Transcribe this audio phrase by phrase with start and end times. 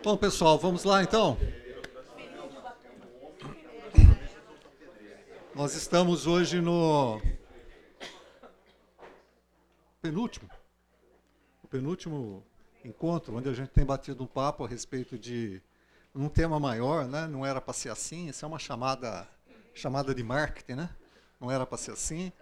[0.00, 1.36] Bom, pessoal, vamos lá então?
[5.52, 7.20] Nós estamos hoje no
[10.00, 10.48] penúltimo,
[11.64, 12.46] o penúltimo
[12.84, 15.60] encontro, onde a gente tem batido um papo a respeito de
[16.14, 17.26] um tema maior, né?
[17.26, 19.28] Não era para ser assim, isso é uma chamada
[19.74, 20.90] chamada de marketing, né?
[21.40, 22.32] Não era para ser assim,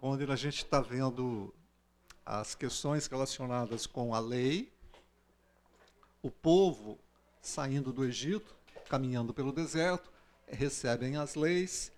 [0.00, 1.52] onde a gente está vendo
[2.24, 4.72] as questões relacionadas com a lei,
[6.22, 6.98] o povo
[7.40, 8.54] saindo do Egito,
[8.88, 10.10] caminhando pelo deserto,
[10.46, 11.92] recebem as leis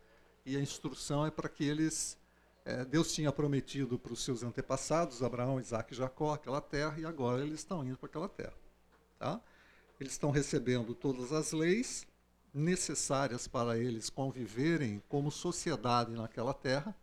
[0.45, 2.19] e a instrução é para que eles.
[2.65, 7.05] É, Deus tinha prometido para os seus antepassados, Abraão, Isaac e Jacó, aquela terra, e
[7.05, 8.55] agora eles estão indo para aquela terra.
[9.19, 9.41] Tá?
[9.99, 12.07] Eles estão recebendo todas as leis
[12.55, 16.95] necessárias para eles conviverem como sociedade naquela terra.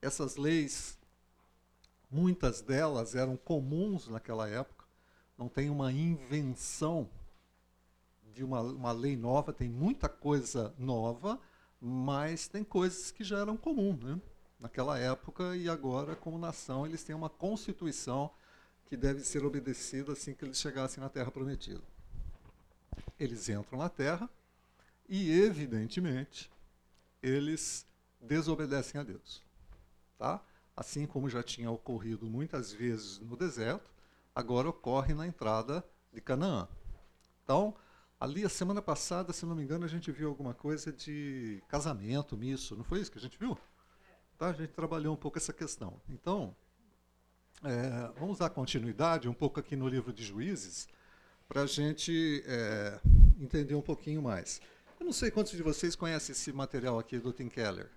[0.00, 0.98] Essas leis,
[2.10, 4.75] muitas delas eram comuns naquela época,
[5.36, 7.08] não tem uma invenção
[8.32, 11.40] de uma, uma lei nova, tem muita coisa nova,
[11.80, 14.20] mas tem coisas que já eram comuns né?
[14.58, 18.30] naquela época e agora, como nação, eles têm uma constituição
[18.86, 21.82] que deve ser obedecida assim que eles chegassem na Terra Prometida.
[23.18, 24.28] Eles entram na Terra
[25.08, 26.50] e, evidentemente,
[27.22, 27.86] eles
[28.20, 29.42] desobedecem a Deus.
[30.18, 30.42] Tá?
[30.76, 33.90] Assim como já tinha ocorrido muitas vezes no deserto,
[34.36, 36.68] agora ocorre na entrada de Canaã.
[37.42, 37.74] Então,
[38.20, 42.36] ali a semana passada, se não me engano, a gente viu alguma coisa de casamento,
[42.36, 43.56] misso, não foi isso que a gente viu?
[44.36, 44.48] Tá?
[44.48, 45.98] A gente trabalhou um pouco essa questão.
[46.06, 46.54] Então,
[47.64, 50.86] é, vamos dar continuidade um pouco aqui no livro de Juízes,
[51.48, 53.00] para a gente é,
[53.40, 54.60] entender um pouquinho mais.
[55.00, 57.90] Eu não sei quantos de vocês conhecem esse material aqui do Tim Keller.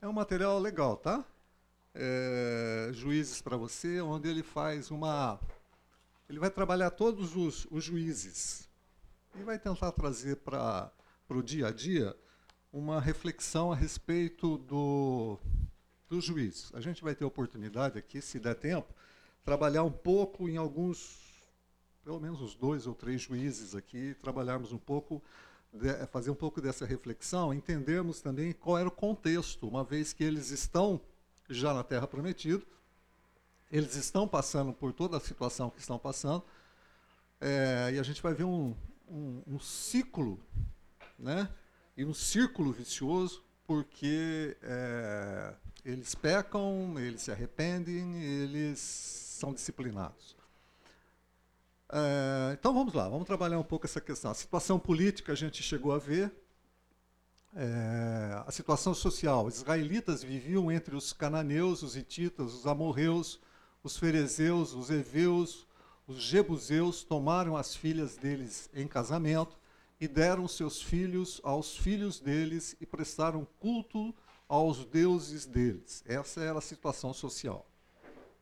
[0.00, 1.22] É um material legal, tá?
[1.94, 5.40] É, juízes para você, onde ele faz uma.
[6.28, 8.68] Ele vai trabalhar todos os, os juízes
[9.38, 10.92] e vai tentar trazer para
[11.28, 12.16] o dia a dia
[12.72, 15.38] uma reflexão a respeito do,
[16.08, 16.70] do juiz.
[16.72, 18.94] A gente vai ter oportunidade aqui, se der tempo,
[19.44, 21.18] trabalhar um pouco em alguns,
[22.04, 25.20] pelo menos os dois ou três juízes aqui, trabalharmos um pouco,
[25.72, 30.22] de, fazer um pouco dessa reflexão, entendermos também qual era o contexto, uma vez que
[30.22, 31.00] eles estão
[31.50, 32.62] já na Terra Prometida.
[33.70, 36.44] Eles estão passando por toda a situação que estão passando.
[37.40, 38.74] É, e a gente vai ver um,
[39.08, 40.40] um, um, ciclo,
[41.18, 41.48] né?
[41.96, 50.36] E um círculo vicioso, porque é, eles pecam, eles se arrependem, eles são disciplinados.
[51.92, 54.30] É, então vamos lá, vamos trabalhar um pouco essa questão.
[54.30, 56.32] A situação política a gente chegou a ver,
[57.54, 59.46] é, a situação social.
[59.46, 63.40] Os israelitas viviam entre os cananeus, os hititas, os amorreus,
[63.82, 65.66] os ferezeus, os heveus,
[66.06, 69.58] os jebuseus, tomaram as filhas deles em casamento
[70.00, 74.14] e deram seus filhos aos filhos deles e prestaram culto
[74.48, 76.02] aos deuses deles.
[76.06, 77.66] Essa era a situação social.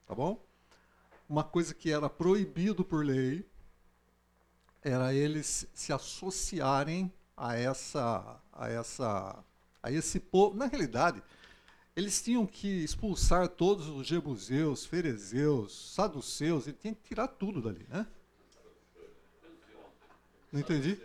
[0.06, 0.42] Tá bom?
[1.28, 3.44] Uma coisa que era proibido por lei
[4.82, 9.44] era eles se associarem a essa a essa
[9.82, 10.56] a esse povo.
[10.56, 11.22] Na realidade,
[11.96, 17.86] eles tinham que expulsar todos os jebuseus, ferezeus, saduceus, ele tinha que tirar tudo dali,
[17.88, 18.06] né?
[20.52, 21.00] Não entendi?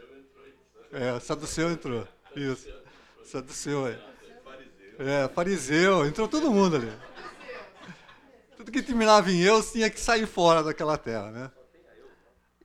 [0.91, 2.07] É, saduceu entrou.
[2.35, 2.67] Isso.
[3.23, 3.99] Saduceu, é.
[4.99, 6.91] É, fariseu, entrou todo mundo ali.
[8.55, 11.51] Tudo que terminava em eu tinha que sair fora daquela terra, né?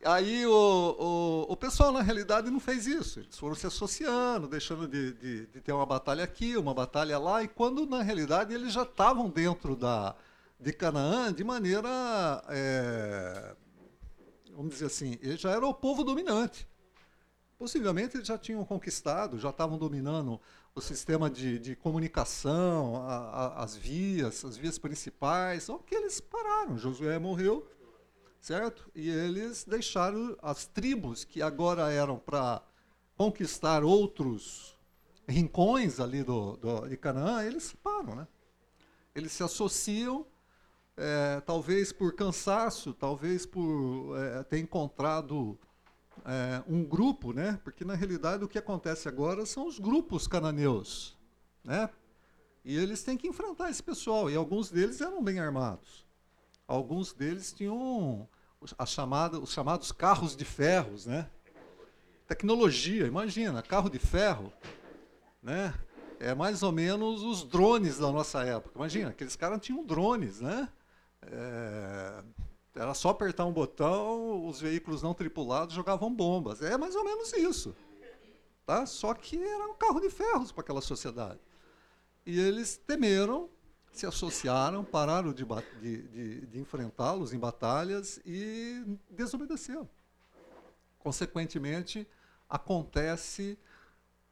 [0.05, 3.21] Aí o, o, o, pessoal, na realidade, não fez isso.
[3.21, 7.43] Eles foram se associando, deixando de, de, de, ter uma batalha aqui, uma batalha lá,
[7.43, 10.15] e quando, na realidade, eles já estavam dentro da,
[10.59, 11.89] de Canaã de maneira,
[12.49, 13.57] é,
[14.55, 16.69] vamos dizer assim, eles já eram o povo dominante.
[17.59, 20.41] Possivelmente eles já tinham conquistado, já estavam dominando
[20.77, 26.21] o sistema de, de comunicação, a, a, as vias, as vias principais, só que eles
[26.21, 26.79] pararam.
[26.79, 27.69] Josué morreu,
[28.41, 28.91] certo?
[28.95, 32.63] E eles deixaram as tribos que agora eram para
[33.17, 34.79] conquistar outros
[35.29, 38.27] rincões ali do, do, de Canaã, eles param, né?
[39.15, 40.27] Eles se associam,
[40.97, 45.59] é, talvez por cansaço, talvez por é, ter encontrado
[46.25, 47.61] é, um grupo, né?
[47.63, 51.17] Porque na realidade o que acontece agora são os grupos cananeus,
[51.65, 51.91] né?
[52.65, 54.31] E eles têm que enfrentar esse pessoal.
[54.31, 56.07] E alguns deles eram bem armados.
[56.69, 58.29] Alguns deles tinham
[58.77, 61.29] a chamada, os chamados carros de ferros, né?
[62.27, 64.53] Tecnologia, imagina, carro de ferro,
[65.43, 65.73] né?
[66.21, 68.77] É mais ou menos os drones da nossa época.
[68.77, 70.69] Imagina, aqueles caras tinham drones, né?
[71.23, 72.23] É,
[72.75, 76.61] Era só apertar um botão, os veículos não tripulados jogavam bombas.
[76.61, 77.75] É mais ou menos isso.
[78.67, 78.85] Tá?
[78.85, 81.41] Só que era um carro de ferros para aquela sociedade.
[82.27, 83.49] E eles temeram,
[83.99, 85.45] se associaram, pararam de,
[85.81, 89.89] de, de, de enfrentá-los em batalhas e desobedeceram.
[91.01, 92.07] Consequentemente,
[92.49, 93.59] acontece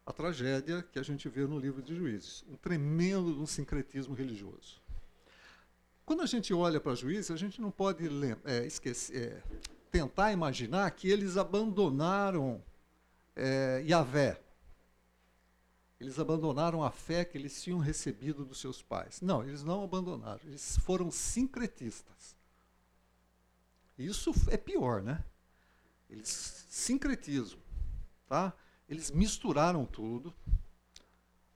[0.05, 4.81] a tragédia que a gente vê no livro de Juízes, um tremendo um sincretismo religioso.
[6.05, 8.09] Quando a gente olha para Juízes, a gente não pode
[8.45, 9.43] é, esquecer, é,
[9.91, 12.63] tentar imaginar que eles abandonaram
[13.35, 14.41] é, Yahvé.
[15.99, 19.21] Eles abandonaram a fé que eles tinham recebido dos seus pais.
[19.21, 22.37] Não, eles não abandonaram, eles foram sincretistas.
[23.99, 25.25] Isso é pior, né?
[26.11, 27.61] Eles sincretismo,
[28.27, 28.53] tá?
[28.89, 30.35] Eles misturaram tudo.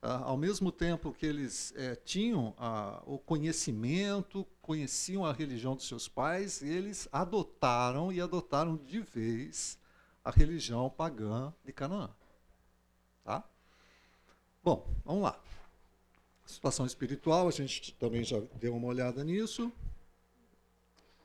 [0.02, 5.86] Ah, ao mesmo tempo que eles é, tinham ah, o conhecimento, conheciam a religião dos
[5.86, 9.78] seus pais, eles adotaram e adotaram de vez
[10.24, 12.08] a religião pagã de Canaã.
[14.62, 15.40] Bom, vamos lá.
[16.44, 19.72] Situação espiritual, a gente também já deu uma olhada nisso.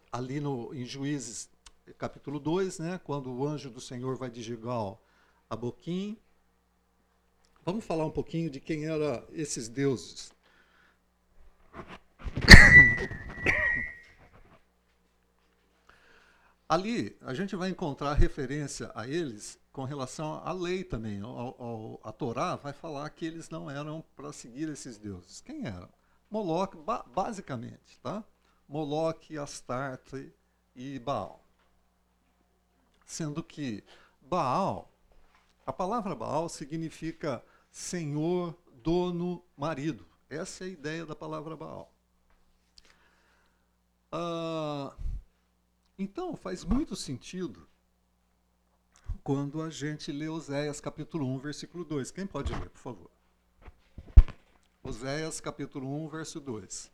[0.10, 1.50] Ali no, em Juízes,
[1.98, 5.04] capítulo 2, né, quando o anjo do Senhor vai de Gigal
[5.50, 6.18] a Boquim.
[7.66, 10.32] Vamos falar um pouquinho de quem eram esses deuses.
[16.70, 21.20] Ali a gente vai encontrar referência a eles com relação à lei também.
[21.20, 25.42] Ao, ao, a Torá vai falar que eles não eram para seguir esses deuses.
[25.42, 25.90] Quem eram?
[26.32, 28.24] Moloque, ba basicamente, tá?
[28.70, 30.34] Moloque, Astarte
[30.74, 31.44] e Baal.
[33.06, 33.84] Sendo que
[34.22, 34.90] Baal
[35.66, 40.08] a palavra Baal significa senhor, dono, marido.
[40.30, 41.92] Essa é a ideia da palavra Baal.
[44.10, 44.96] Ah,
[46.00, 47.68] então, faz muito sentido
[49.26, 52.12] quando a gente lê Oséias capítulo 1, versículo 2.
[52.12, 53.10] Quem pode ler, por favor?
[54.84, 56.92] Oséias capítulo 1, verso 2.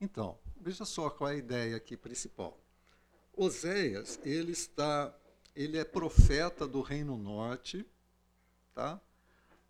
[0.00, 2.65] Então, veja só qual é a ideia aqui principal.
[3.36, 5.14] Oséias, ele está,
[5.54, 7.84] ele é profeta do Reino Norte,
[8.74, 8.98] tá?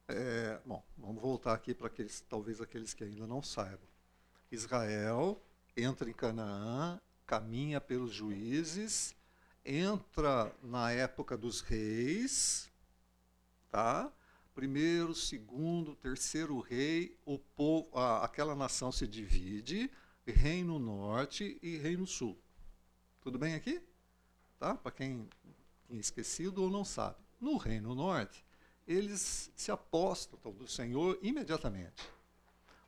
[0.06, 3.88] É, bom, vamos voltar aqui para aqueles, talvez aqueles que ainda não saibam.
[4.52, 5.42] Israel
[5.76, 9.16] entra em Canaã, caminha pelos juízes,
[9.64, 12.70] entra na época dos reis,
[13.68, 14.12] tá?
[14.54, 19.90] Primeiro, segundo, terceiro rei, o povo, a, aquela nação se divide,
[20.24, 22.38] Reino Norte e Reino Sul.
[23.26, 23.82] Tudo bem aqui?
[24.56, 24.76] Tá?
[24.76, 25.28] Para quem
[25.88, 27.17] tinha esquecido ou não sabe.
[27.40, 28.46] No Reino Norte,
[28.87, 32.08] eles se apostam do Senhor imediatamente.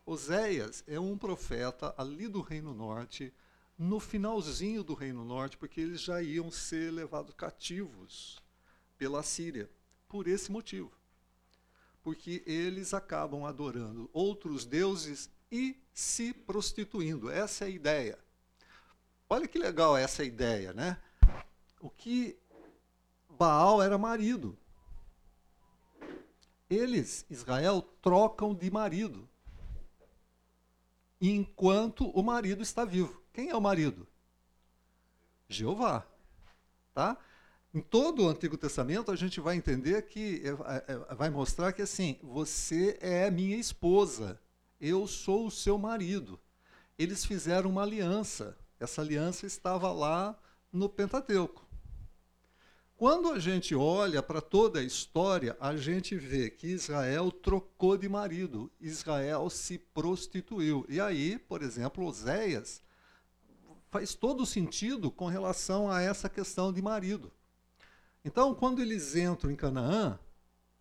[0.06, 3.34] Oséias é um profeta ali do Reino Norte,
[3.76, 8.40] no finalzinho do Reino Norte, porque eles já iam ser levados cativos
[8.96, 9.68] pela Síria,
[10.06, 10.92] por esse motivo.
[12.00, 17.28] Porque eles acabam adorando outros deuses e se prostituindo.
[17.28, 18.27] Essa é a ideia.
[19.28, 20.96] Olha que legal essa ideia, né?
[21.80, 22.36] O que
[23.28, 24.56] Baal era marido.
[26.68, 29.28] Eles, Israel, trocam de marido.
[31.20, 33.22] Enquanto o marido está vivo.
[33.32, 34.06] Quem é o marido?
[35.48, 36.06] Jeová.
[36.94, 37.16] Tá?
[37.72, 41.82] Em todo o Antigo Testamento, a gente vai entender que, é, é, vai mostrar que
[41.82, 44.40] assim, você é minha esposa
[44.80, 46.38] eu sou o seu marido.
[46.98, 48.56] Eles fizeram uma aliança.
[48.78, 50.38] Essa aliança estava lá
[50.72, 51.66] no Pentateuco.
[52.96, 58.08] Quando a gente olha para toda a história, a gente vê que Israel trocou de
[58.08, 60.84] marido, Israel se prostituiu.
[60.88, 62.82] E aí, por exemplo, Oséias
[63.88, 67.32] faz todo sentido com relação a essa questão de marido.
[68.24, 70.18] Então, quando eles entram em Canaã,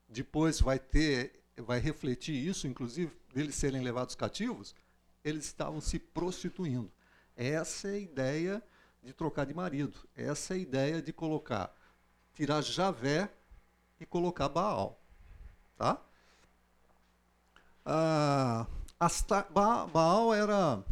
[0.10, 4.76] depois vai ter, vai refletir isso, inclusive deles serem levados cativos,
[5.24, 6.92] eles estavam se prostituindo.
[7.38, 8.64] Essa é a ideia
[9.04, 9.96] de trocar de marido.
[10.16, 11.72] Essa é a ideia de colocar,
[12.34, 13.30] tirar Javé
[14.00, 15.00] e colocar Baal.
[15.78, 16.02] Tá?
[17.86, 18.66] Ah,
[19.94, 20.84] Baal era.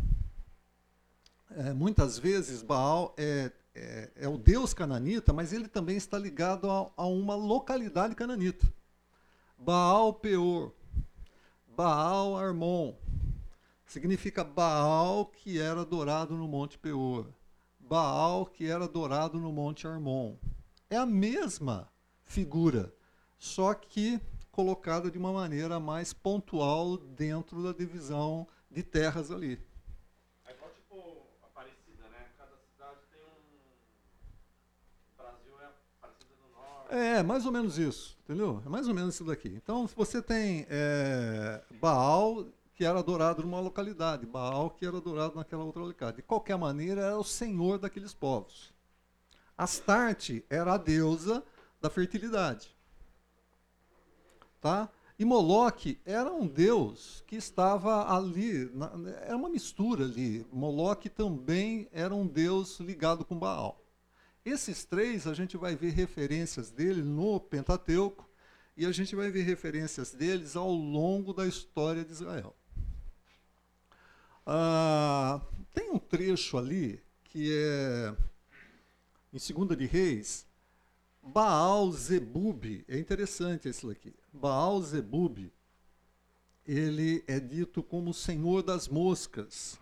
[1.50, 6.70] É, muitas vezes, Baal é, é, é, o deus cananita, mas ele também está ligado
[6.70, 8.72] a, a uma localidade cananita.
[9.58, 10.72] Baal Peor,
[11.76, 12.94] Baal Armon.
[13.86, 17.28] Significa Baal que era adorado no Monte Peor,
[17.80, 20.36] Baal que era adorado no Monte Armon.
[20.90, 21.90] É a mesma
[22.24, 22.94] figura,
[23.38, 24.20] só que
[24.52, 29.62] colocada de uma maneira mais pontual dentro da divisão de terras ali.
[30.46, 32.30] É igual tipo Aparecida, né?
[32.38, 33.36] Cada cidade tem um.
[35.14, 35.66] O Brasil é
[36.00, 36.96] Aparecida do Norte.
[36.96, 38.64] É, mais ou menos isso, entendeu?
[38.66, 39.50] É mais ou menos isso daqui.
[39.50, 42.46] Então, se você tem é, Baal,
[42.76, 46.18] que era adorado numa localidade, Baal, que era adorado naquela outra localidade.
[46.18, 48.74] De qualquer maneira, era o senhor daqueles povos.
[49.58, 51.42] Astarte era a deusa
[51.80, 52.76] da fertilidade.
[54.60, 54.90] Tá?
[55.18, 58.92] E Moloque era um deus que estava ali, na,
[59.22, 60.46] era uma mistura ali.
[60.52, 63.82] Moloque também era um deus ligado com Baal.
[64.44, 68.30] Esses três a gente vai ver referências dele no Pentateuco
[68.76, 72.54] e a gente vai ver referências deles ao longo da história de Israel.
[74.46, 75.42] Ah,
[75.74, 78.16] tem um trecho ali que é
[79.34, 80.48] em 2 de Reis,
[81.22, 84.16] Baal Zebub, é interessante esse aqui.
[84.32, 85.52] Baal Zebub,
[86.66, 89.78] ele é dito como o senhor das moscas.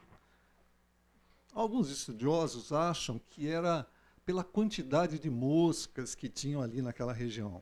[1.53, 3.85] Alguns estudiosos acham que era
[4.25, 7.61] pela quantidade de moscas que tinham ali naquela região.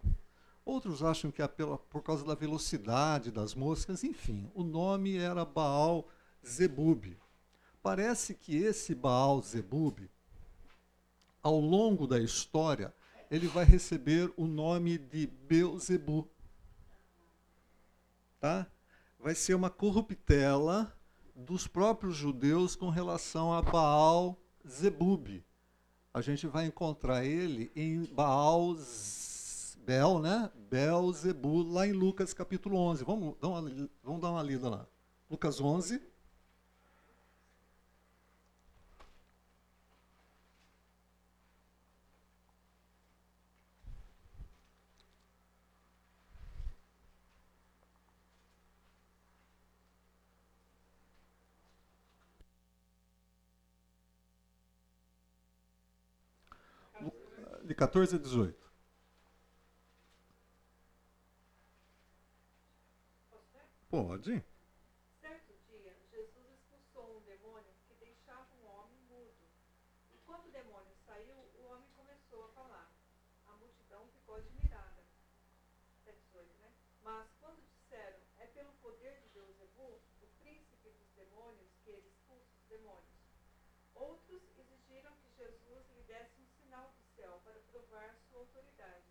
[0.64, 5.44] Outros acham que é pela, por causa da velocidade das moscas, enfim, o nome era
[5.44, 6.21] Baal Zebub.
[7.82, 10.10] Parece que esse Baal Zebub,
[11.42, 12.94] ao longo da história,
[13.30, 16.30] ele vai receber o nome de Beuzebu.
[18.40, 18.68] Tá?
[19.20, 20.96] Vai ser uma corruptela
[21.36, 25.44] dos próprios judeus com relação a Baal Zebub.
[26.14, 28.76] A gente vai encontrar ele em Baal
[29.86, 30.52] Bel, né?
[30.70, 33.04] Belzebu, lá em Lucas capítulo 11.
[33.04, 33.36] Vamos,
[34.04, 34.88] vamos dar uma lida lá.
[35.30, 36.02] Lucas 11.
[57.64, 58.72] De 14 a 18.
[63.90, 64.46] Pode.
[65.20, 69.34] Certo dia, Jesus expulsou um demônio que deixava um homem mudo.
[70.14, 72.92] E quando o demônio saiu, o homem começou a falar.
[73.48, 75.02] A multidão ficou admirada.
[76.06, 76.72] É 18, né?
[77.02, 82.46] Mas quando disseram, é pelo poder de Beuzebu, o príncipe dos demônios, que ele expulsa
[82.62, 83.22] os demônios.
[83.96, 89.06] Outros exigiram que Jesus lhe desse um sinal do céu para provar sua autoridade.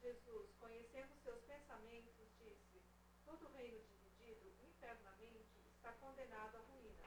[0.00, 2.82] Jesus, conhecendo seus pensamentos, disse:
[3.24, 7.06] Todo reino dividido internamente está condenado à ruína.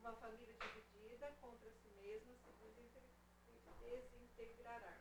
[0.00, 2.50] Uma família dividida contra si mesma se
[3.80, 4.98] desintegrará.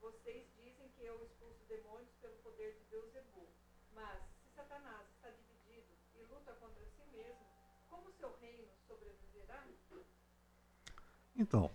[0.00, 3.46] Vocês dizem que eu expulso demônios pelo poder de Beuzebu.
[3.92, 7.44] Mas, se Satanás está dividido e luta contra si mesmo,
[7.90, 9.66] como seu reino sobreviverá?
[11.36, 11.70] Então,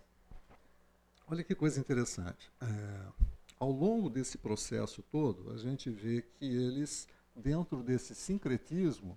[1.28, 2.52] olha que coisa interessante.
[2.60, 3.12] É,
[3.60, 9.16] ao longo desse processo todo, a gente vê que eles, dentro desse sincretismo,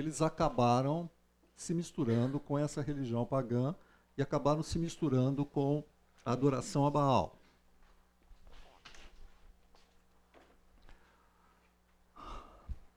[0.00, 1.08] eles acabaram
[1.54, 3.74] se misturando com essa religião pagã
[4.16, 5.84] e acabaram se misturando com
[6.24, 7.36] a adoração a Baal.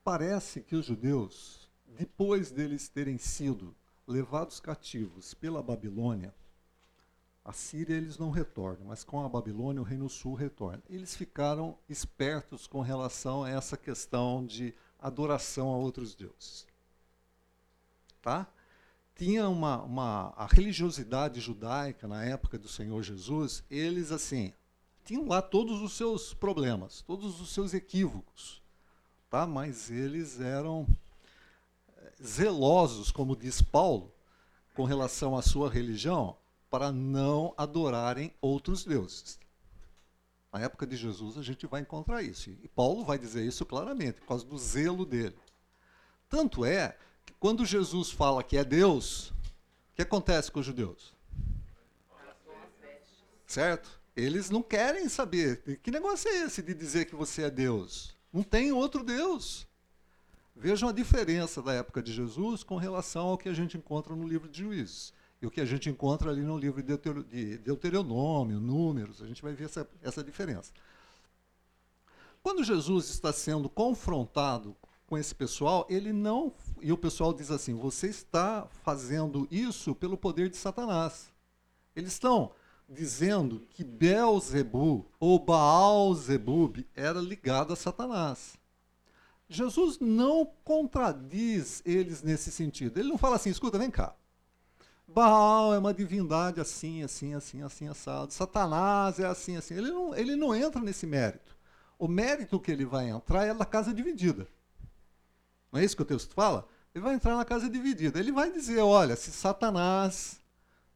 [0.02, 3.74] Parece que os judeus, depois deles terem sido
[4.06, 6.34] levados cativos pela Babilônia,
[7.44, 10.82] a Síria eles não retornam, mas com a Babilônia o Reino Sul retorna.
[10.88, 16.66] Eles ficaram espertos com relação a essa questão de adoração a outros deuses.
[18.24, 18.46] Tá?
[19.14, 24.54] Tinha uma, uma a religiosidade judaica na época do Senhor Jesus, eles assim
[25.04, 28.62] tinham lá todos os seus problemas, todos os seus equívocos,
[29.28, 29.46] tá?
[29.46, 30.86] Mas eles eram
[31.98, 34.10] eh, zelosos, como diz Paulo,
[34.72, 36.38] com relação à sua religião,
[36.70, 39.38] para não adorarem outros deuses.
[40.50, 42.48] Na época de Jesus a gente vai encontrar isso.
[42.48, 45.36] E Paulo vai dizer isso claramente, por causa do zelo dele.
[46.30, 46.96] Tanto é
[47.32, 51.14] quando Jesus fala que é Deus, o que acontece com os judeus?
[53.46, 54.00] Certo?
[54.16, 55.62] Eles não querem saber.
[55.82, 58.16] Que negócio é esse de dizer que você é Deus?
[58.32, 59.66] Não tem outro Deus.
[60.56, 64.26] Vejam a diferença da época de Jesus com relação ao que a gente encontra no
[64.26, 65.12] livro de Juízes
[65.42, 69.52] e o que a gente encontra ali no livro de Deuteronômio, Números, a gente vai
[69.52, 70.72] ver essa, essa diferença.
[72.42, 74.74] Quando Jesus está sendo confrontado
[75.14, 76.52] com esse pessoal, ele não.
[76.82, 81.32] E o pessoal diz assim: você está fazendo isso pelo poder de Satanás.
[81.94, 82.50] Eles estão
[82.88, 88.58] dizendo que Belzebu ou Baal-Zebub era ligado a Satanás.
[89.48, 92.98] Jesus não contradiz eles nesse sentido.
[92.98, 94.16] Ele não fala assim: escuta, vem cá.
[95.06, 98.32] Baal é uma divindade assim, assim, assim, assim, assado.
[98.32, 99.74] Satanás é assim, assim.
[99.74, 101.56] Ele não, ele não entra nesse mérito.
[101.96, 104.48] O mérito que ele vai entrar é da casa dividida.
[105.74, 106.68] Não é isso que o texto fala?
[106.94, 108.20] Ele vai entrar na casa dividida.
[108.20, 110.40] Ele vai dizer: olha, se Satanás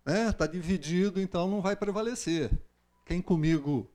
[0.07, 2.49] está né, tá dividido, então não vai prevalecer.
[3.05, 3.91] Quem comigo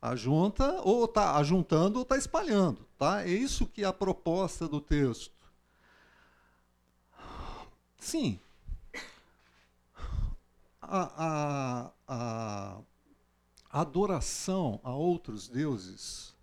[0.00, 2.88] ajunta, ou está ajuntando ou está espalhando.
[2.96, 3.22] Tá?
[3.22, 5.36] É isso que é a proposta do texto.
[7.98, 8.40] Sim,
[10.80, 12.80] a, a,
[13.68, 16.34] a adoração a outros deuses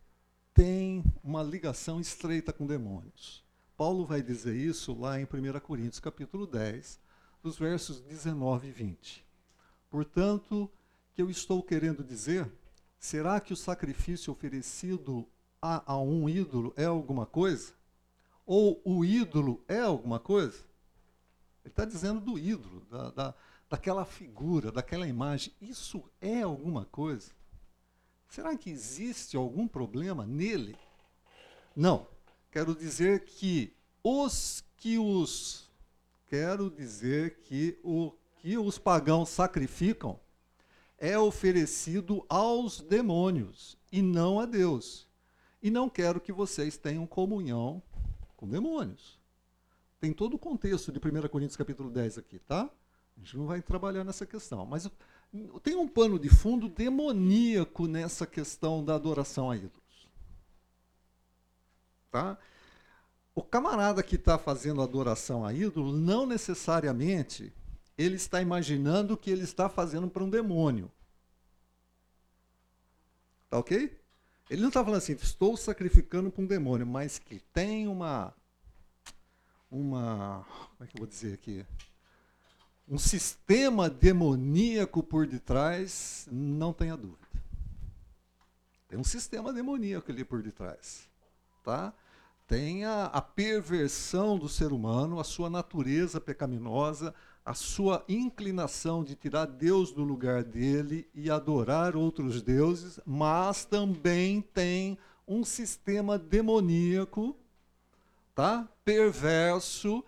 [0.53, 3.44] tem uma ligação estreita com demônios.
[3.77, 6.98] Paulo vai dizer isso lá em 1 Coríntios capítulo 10,
[7.44, 9.25] dos versos 19 e 20.
[9.89, 10.72] Portanto,
[11.13, 12.50] que eu estou querendo dizer,
[12.98, 15.27] será que o sacrifício oferecido
[15.62, 17.74] a, a um ídolo é alguma coisa?
[18.46, 20.63] Ou o ídolo é alguma coisa?
[21.63, 23.36] Ele está dizendo do ídolo, da, da,
[23.70, 27.32] daquela figura, daquela imagem, isso é alguma coisa?
[28.29, 30.77] Será que existe algum problema nele?
[31.75, 32.14] Não.
[32.55, 35.69] Quero dizer que os que os
[36.25, 40.17] quero dizer que o que os pagãos sacrificam
[40.97, 45.05] é oferecido aos demônios e não a Deus.
[45.62, 47.83] E não quero que vocês tenham comunhão
[48.38, 49.19] com demônios.
[50.00, 52.71] Tem todo o contexto de 1 Coríntios capítulo 10 aqui, tá?
[53.17, 54.65] A gente não vai trabalhar nessa questão.
[54.65, 54.89] Mas
[55.62, 59.84] tem um pano de fundo demoníaco nessa questão da adoração a.
[62.15, 62.38] Tá?
[63.36, 67.51] O camarada que está fazendo adoração a ídolo, não necessariamente
[67.98, 70.89] ele está imaginando que ele está fazendo para um demônio.
[73.50, 74.00] Tá ok?
[74.50, 78.33] Ele não está falando assim, estou sacrificando para um demônio, mas que tem uma.
[79.70, 80.46] Uma.
[80.77, 81.66] Como é que eu vou dizer aqui?
[82.87, 87.27] um sistema demoníaco por detrás, não tenha dúvida.
[88.87, 91.09] Tem um sistema demoníaco ali por detrás.
[91.66, 91.92] Tá?
[92.48, 99.16] Tem a, a perversão do ser humano, a sua natureza pecaminosa, a sua inclinação de
[99.16, 107.36] tirar Deus do lugar dele e adorar outros deuses, mas também tem um sistema demoníaco,
[108.34, 108.68] tá?
[108.84, 110.03] Perverso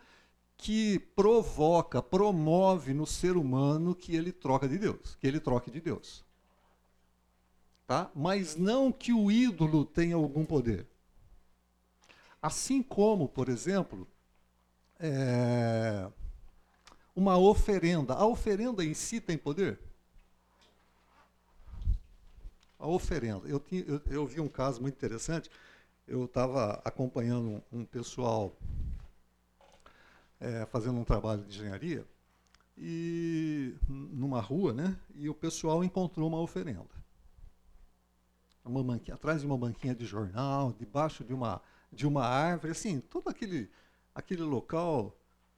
[0.57, 5.79] que provoca, promove no ser humano que ele troca de Deus, que ele troque de
[5.79, 6.25] Deus.
[7.85, 8.11] Tá?
[8.13, 10.85] Mas não que o ídolo tenha algum poder.
[12.41, 14.07] Assim como, por exemplo,
[14.99, 16.09] é,
[17.15, 18.13] uma oferenda.
[18.13, 19.79] A oferenda em si tem poder?
[22.79, 23.47] A oferenda.
[23.47, 25.49] Eu, tinha, eu, eu vi um caso muito interessante.
[26.07, 28.55] Eu estava acompanhando um, um pessoal
[30.39, 32.05] é, fazendo um trabalho de engenharia
[32.77, 34.95] e numa rua, né?
[35.15, 36.85] E o pessoal encontrou uma oferenda.
[38.63, 42.99] Uma banquinha, atrás de uma banquinha de jornal, debaixo de uma de uma árvore, assim,
[42.99, 43.69] todo aquele
[44.13, 45.15] aquele local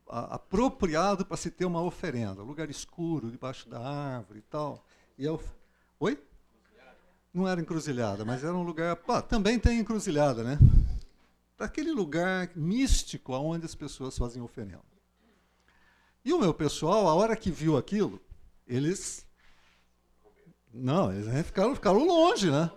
[0.08, 4.86] a, apropriado para se ter uma oferenda, lugar escuro, debaixo da árvore e tal.
[5.18, 5.42] E eu,
[6.00, 6.22] oi?
[7.34, 8.96] Não era encruzilhada, mas era um lugar.
[8.96, 10.58] Pá, também tem encruzilhada, né?
[11.60, 14.82] daquele lugar místico aonde as pessoas fazem oferenda.
[16.24, 18.22] E o meu pessoal, a hora que viu aquilo,
[18.66, 19.26] eles.
[20.74, 22.72] Não, eles ficaram, ficaram longe, né?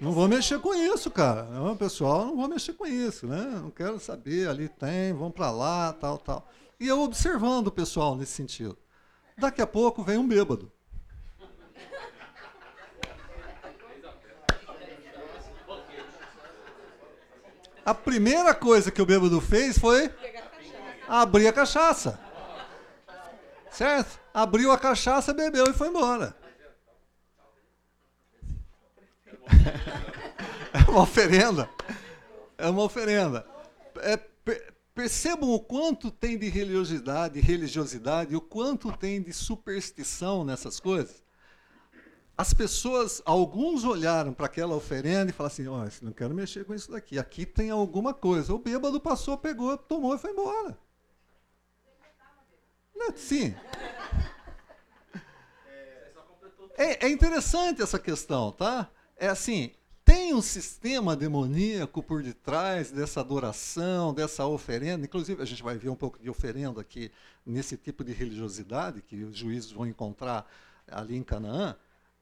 [0.00, 1.44] Não vou mexer com isso, cara.
[1.44, 3.42] Não, pessoal, não vou mexer com isso, né?
[3.62, 6.48] Não quero saber, ali tem, vão para lá, tal, tal.
[6.78, 8.76] E eu observando o pessoal nesse sentido.
[9.36, 10.70] Daqui a pouco vem um bêbado.
[17.84, 20.10] A primeira coisa que o bêbado fez foi
[21.06, 22.18] abrir a cachaça.
[23.70, 24.18] Certo?
[24.32, 26.34] Abriu a cachaça, bebeu e foi embora.
[30.74, 31.70] É uma oferenda.
[32.58, 33.46] É uma oferenda.
[33.98, 34.18] É,
[34.92, 41.24] percebam o quanto tem de religiosidade, religiosidade, o quanto tem de superstição nessas coisas
[42.36, 46.74] as pessoas, alguns olharam para aquela oferenda e falaram assim: oh, não quero mexer com
[46.74, 48.52] isso daqui, aqui tem alguma coisa.
[48.52, 50.76] O bêbado passou, pegou, tomou e foi embora.
[52.94, 53.54] Não, sim.
[56.76, 58.90] É, é interessante essa questão, tá?
[59.16, 59.72] É assim,
[60.04, 65.04] tem um sistema demoníaco por detrás dessa adoração, dessa oferenda.
[65.06, 67.10] Inclusive, a gente vai ver um pouco de oferenda aqui
[67.46, 70.46] nesse tipo de religiosidade que os juízes vão encontrar
[70.86, 71.76] ali em Canaã.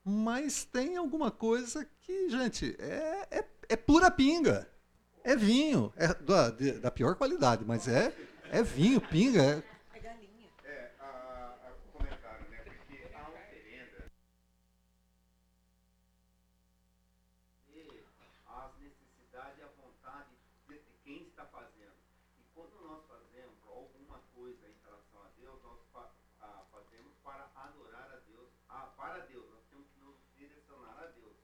[0.05, 4.69] Mas tem alguma coisa que, gente, é, é, é pura pinga.
[5.25, 5.93] É vinho.
[5.97, 8.13] É da, de, da pior qualidade, mas é,
[8.51, 9.43] é vinho, pinga.
[9.43, 9.63] É,
[9.95, 10.49] É galinha.
[10.65, 12.59] É, a, a, o comentário, né?
[12.65, 14.11] Porque a oferenda
[17.73, 18.05] e
[18.47, 20.31] as necessidades e a vontade
[20.69, 21.95] de, de quem está fazendo.
[22.39, 27.49] E quando nós fazemos alguma coisa em relação a Deus, nós fa, a, fazemos para
[27.55, 29.47] adorar a Deus, a, para Deus.
[29.51, 31.37] Nós temos que nos direcionar a Deus.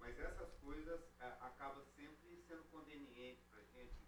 [0.00, 4.00] Mas essas coisas a, acabam sempre sendo convenientes para a gente,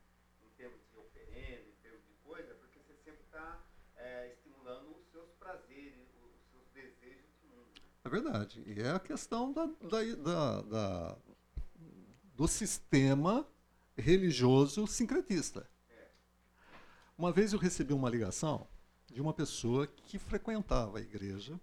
[0.43, 3.61] em termos de oferenda, em termos de coisa, porque você sempre está
[3.97, 7.69] é, estimulando os seus prazeres, os seus desejos de mundo.
[8.05, 8.63] é verdade.
[8.67, 11.19] E é a questão da, da, da, da-
[12.35, 13.47] do sistema
[13.97, 15.69] religioso sincretista.
[17.17, 18.67] Uma vez eu recebi uma ligação
[19.07, 21.61] de uma pessoa que frequentava a igreja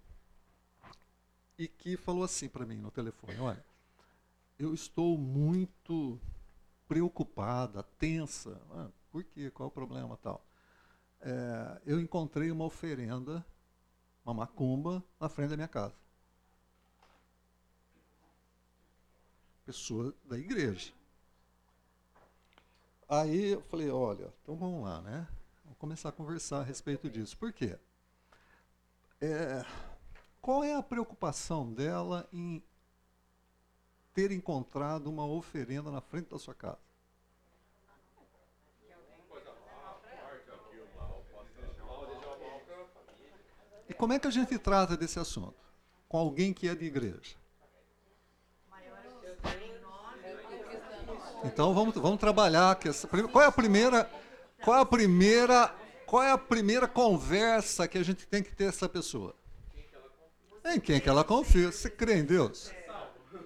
[1.58, 3.64] e que falou assim para mim no telefone: Olha,
[4.56, 6.20] eu estou muito
[6.86, 8.60] preocupada, tensa.
[8.70, 9.50] Ah, por quê?
[9.50, 10.46] Qual é o problema tal?
[11.20, 13.44] É, eu encontrei uma oferenda,
[14.24, 15.94] uma macumba, na frente da minha casa.
[19.64, 20.92] Pessoa da igreja.
[23.08, 25.26] Aí eu falei, olha, então vamos lá, né?
[25.64, 27.36] Vamos começar a conversar a respeito disso.
[27.36, 27.78] Por quê?
[29.20, 29.64] É,
[30.40, 32.62] qual é a preocupação dela em
[34.14, 36.87] ter encontrado uma oferenda na frente da sua casa?
[43.88, 45.56] E como é que a gente trata desse assunto?
[46.08, 47.36] Com alguém que é de igreja.
[51.44, 52.76] Então vamos, vamos trabalhar
[53.32, 54.10] qual é a primeira
[54.62, 55.74] qual é a primeira
[56.04, 59.34] qual é a primeira conversa que a gente tem que ter essa pessoa?
[60.64, 61.70] Em quem que ela confia?
[61.70, 62.72] Você crê em Deus?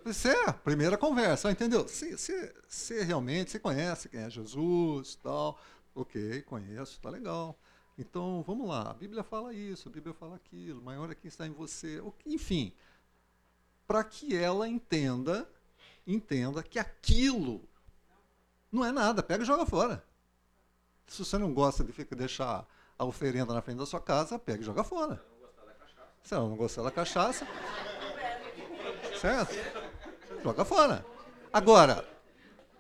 [0.05, 1.87] Isso é a primeira conversa, entendeu?
[1.87, 5.59] Se, se, se realmente você conhece quem é Jesus, tal,
[5.95, 7.57] ok, conheço, tá legal.
[8.03, 11.47] Então vamos lá, a Bíblia fala isso, a Bíblia fala aquilo, maior é quem está
[11.47, 12.73] em você, enfim,
[13.87, 15.49] para que ela entenda,
[16.05, 17.63] entenda que aquilo
[18.73, 20.05] não é nada, pega e joga fora.
[21.07, 22.67] Se você não gosta de ficar, deixar
[22.99, 25.25] a oferenda na frente da sua casa, pega e joga fora.
[26.25, 27.47] Se ela não gostar da cachaça,
[29.21, 29.55] certo?
[30.43, 31.07] Joga fora.
[31.53, 32.05] Agora,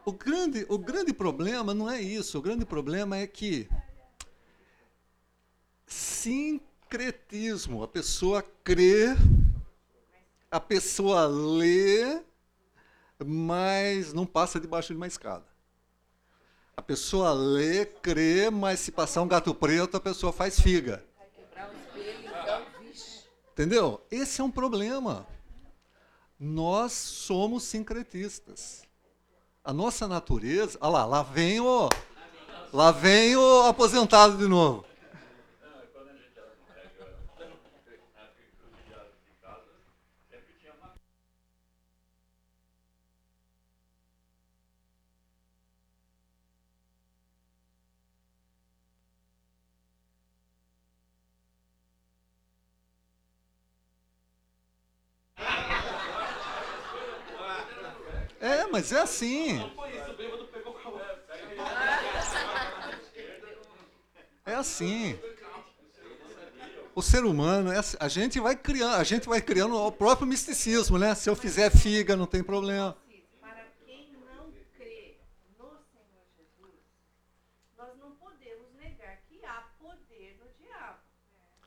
[0.05, 2.39] o grande, o grande problema não é isso.
[2.39, 3.69] O grande problema é que
[5.87, 9.16] sincretismo, a pessoa crê,
[10.51, 12.23] a pessoa lê,
[13.25, 15.47] mas não passa debaixo de uma escada.
[16.77, 21.05] A pessoa lê, crê, mas se passar um gato preto, a pessoa faz figa.
[23.53, 24.01] Entendeu?
[24.11, 25.27] Esse é um problema.
[26.40, 28.83] Nós somos sincretistas.
[29.62, 30.77] A nossa natureza.
[30.81, 31.88] Olha lá, lá vem o.
[32.73, 34.85] Lá vem o aposentado de novo.
[35.92, 36.97] Quando a gente era moleque,
[38.16, 38.77] na agricultura
[39.27, 39.68] de casa,
[40.31, 40.95] sempre tinha uma
[58.42, 59.61] É, mas é assim.
[64.45, 65.16] É assim.
[66.92, 70.27] O ser humano, é assim, a gente vai criando, a gente vai criando o próprio
[70.27, 71.14] misticismo, né?
[71.14, 72.97] Se eu fizer figa, não tem problema.
[73.40, 75.16] Para quem não crê
[75.57, 76.81] no Senhor Jesus,
[77.79, 80.99] nós não podemos negar que há poder no diabo.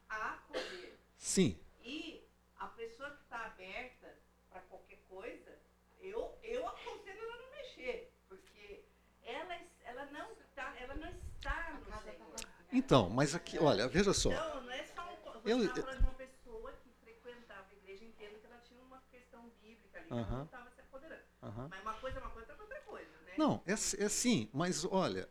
[0.10, 1.00] Há poder.
[1.18, 1.58] Sim.
[1.82, 2.28] E
[2.60, 4.14] a pessoa que está aberta
[4.52, 5.58] para qualquer coisa,
[6.06, 8.14] eu, eu aconselho ela não mexer.
[8.28, 8.86] Porque
[9.24, 12.36] ela, ela, não, tá, ela não está no Senhor.
[12.76, 14.32] Então, mas aqui, olha, veja só.
[14.32, 15.42] Então, não é só um.
[15.42, 18.82] Você Eu- está falando de uma pessoa que frequentava a igreja entendo que ela tinha
[18.82, 20.38] uma questão bíblica ali, que ela Aham.
[20.38, 21.22] não estava se apoderando.
[21.44, 21.68] Aham.
[21.70, 23.34] Mas uma coisa é uma coisa, outra coisa é outra coisa, né?
[23.38, 25.30] Não, é, é sim, mas olha,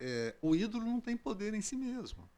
[0.00, 2.28] é, o ídolo não tem poder em si mesmo.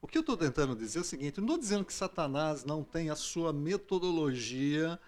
[0.00, 2.64] O que eu estou tentando dizer é o seguinte: eu não estou dizendo que Satanás
[2.64, 4.98] não tem a sua metodologia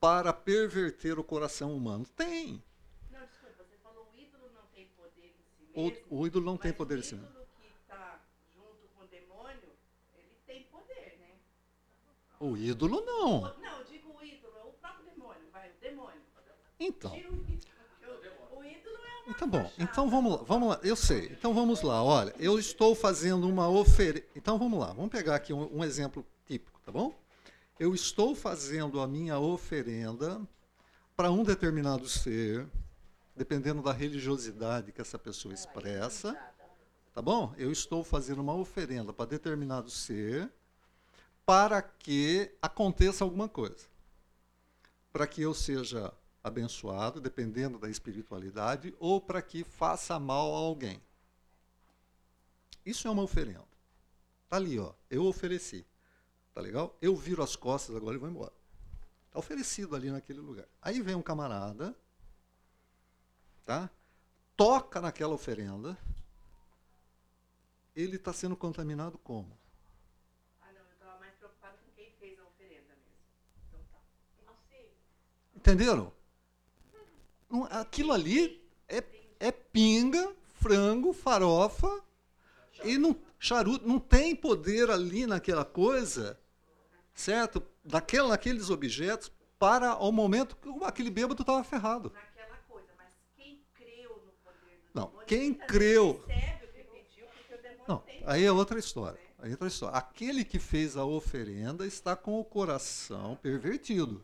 [0.00, 2.04] para perverter o coração humano.
[2.16, 2.62] Tem.
[3.10, 6.06] Não, desculpa, você falou o ídolo não tem poder em si O, mesmo.
[6.10, 7.30] o ídolo não tem poder em o si mesmo.
[7.30, 8.20] ídolo que está
[8.54, 9.72] junto com o demônio,
[10.14, 11.38] ele tem poder, né?
[12.44, 13.40] O ídolo não.
[13.40, 16.20] Não, eu digo o ídolo, é o próprio demônio, vai, o demônio.
[16.78, 17.60] Então, Tira o ídolo.
[19.26, 20.80] é então bom, então vamos lá, vamos lá.
[20.82, 21.26] Eu sei.
[21.32, 22.04] Então vamos lá.
[22.04, 24.26] Olha, eu estou fazendo uma oferenda.
[24.36, 24.92] Então vamos lá.
[24.92, 27.14] Vamos pegar aqui um, um exemplo típico, tá bom?
[27.78, 30.40] Eu estou fazendo a minha oferenda
[31.16, 32.68] para um determinado ser,
[33.34, 36.38] dependendo da religiosidade que essa pessoa expressa.
[37.14, 37.54] Tá bom?
[37.56, 40.52] Eu estou fazendo uma oferenda para determinado ser
[41.46, 43.86] para que aconteça alguma coisa.
[45.12, 51.02] Para que eu seja abençoado, dependendo da espiritualidade, ou para que faça mal a alguém.
[52.84, 53.66] Isso é uma oferenda.
[54.48, 54.92] Tá ali, ó.
[55.08, 55.86] Eu ofereci.
[56.52, 56.96] Tá legal?
[57.00, 58.52] Eu viro as costas agora e vou embora.
[59.30, 60.68] Tá oferecido ali naquele lugar.
[60.80, 61.96] Aí vem um camarada,
[63.64, 63.90] tá?
[64.56, 65.98] Toca naquela oferenda.
[67.96, 69.58] Ele está sendo contaminado como?
[70.60, 73.18] Ah, não, eu estava mais preocupado com quem fez a oferenda mesmo.
[73.66, 73.98] Então tá.
[74.46, 74.92] Alci,
[75.64, 76.12] Entenderam?
[77.70, 79.02] Aquilo ali é,
[79.40, 82.02] é pinga, frango, farofa
[82.84, 83.88] e não, charuto.
[83.88, 86.38] Não tem poder ali naquela coisa,
[87.14, 87.62] certo?
[87.82, 92.12] Daquela, naqueles objetos para o momento que aquele bêbado estava ferrado.
[92.12, 97.26] Naquela coisa, mas quem creu no poder do Não, demônio, quem creu- pediu,
[97.88, 99.18] Não, aí é outra história.
[99.38, 99.96] Aí é outra história.
[99.96, 104.22] Aquele que fez a oferenda está com o coração pervertido.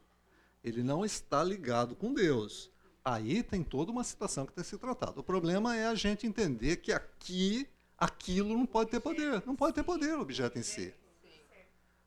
[0.62, 2.70] Ele não está ligado com Deus.
[3.04, 5.20] Aí tem toda uma situação que tem que ser tratada.
[5.20, 9.42] O problema é a gente entender que aqui, aquilo não pode ter poder.
[9.46, 10.94] Não pode ter poder o objeto em si.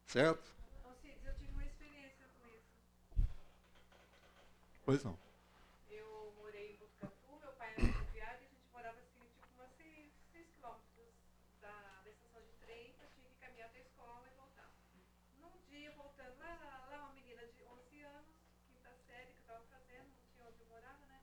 [0.05, 0.53] Certo?
[0.85, 3.27] Alcides, eu tive uma experiência com isso.
[4.85, 5.17] Pois não.
[5.89, 9.71] Eu morei em Botucatu, meu pai era rodoviário e a gente morava assim, tipo, umas
[9.77, 10.11] 6
[10.53, 11.09] quilômetros
[11.61, 14.69] da, da estação de trem, eu tinha que caminhar até a escola e voltar.
[15.41, 18.35] Num dia, voltando lá, lá uma menina de 11 anos,
[18.67, 21.21] quinta série, que eu tava fazendo, não tinha onde eu morava, né?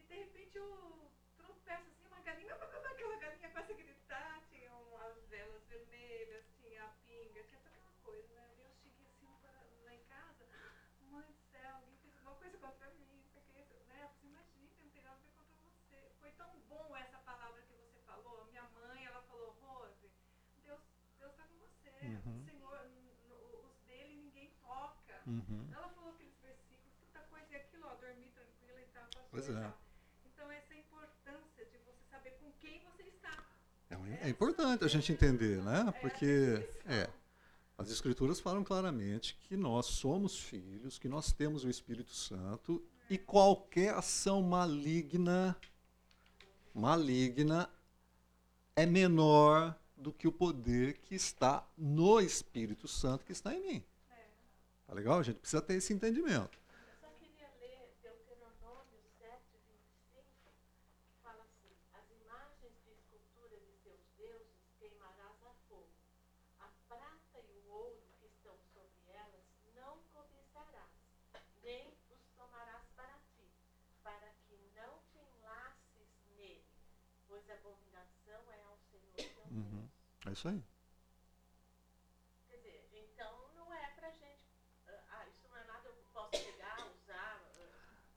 [0.00, 5.14] E de repente eu tropeço assim, uma galinha, aquela galinha começa a gritar, tinha umas
[5.28, 8.48] velas vermelhas, tinha a pinga, tinha toda aquela coisa, né?
[8.64, 10.44] Eu cheguei assim para- lá em casa,
[11.10, 14.00] mãe do céu, alguém fez alguma coisa contra mim, porque, né?
[14.04, 15.98] Eu falei, imagina, não tem nada a ver contra você.
[16.20, 20.10] Foi tão bom essa palavra que você falou, minha mãe, ela falou, Rose,
[20.64, 20.80] Deus,
[21.18, 22.40] Deus tá com você, Uhum.
[22.40, 22.80] o Senhor,
[23.64, 25.20] os dele ninguém toca.
[25.26, 25.66] Uhum.
[25.72, 29.48] Ela falou aqueles versículos, tanta coisa, e aquilo, ó, dormir tranquila e tal, passou Pois
[29.48, 29.72] é.
[30.26, 33.44] Então, essa é importância de você saber com quem você está.
[33.90, 35.92] É, um- é importante a gente entender, né?
[36.00, 37.08] Porque é,
[37.78, 43.18] as escrituras falam claramente que nós somos filhos, que nós temos o Espírito Santo e
[43.18, 45.56] qualquer ação maligna,
[46.74, 47.68] maligna,
[48.74, 53.84] é menor do que o poder que está no Espírito Santo que está em mim.
[54.86, 55.20] Tá legal?
[55.20, 56.58] A gente precisa ter esse entendimento.
[56.86, 59.40] Eu só queria ler Deuteronômio 7,
[60.10, 60.50] 25,
[61.06, 65.88] que fala assim: As imagens de escultura de seus deuses queimarás a fogo.
[66.58, 70.90] A prata e o ouro que estão sobre elas não cobiçarás,
[71.62, 73.48] nem os tomarás para ti,
[74.02, 76.66] para que não te enlaces nele,
[77.28, 79.70] pois abominação é ao Senhor teu Uhum.
[79.70, 80.02] Deus.
[80.32, 80.62] É isso aí.
[82.48, 84.40] Quer dizer, então não é pra gente.
[85.10, 87.42] Ah, isso não é nada eu posso pegar, usar.
[87.52, 87.66] ah,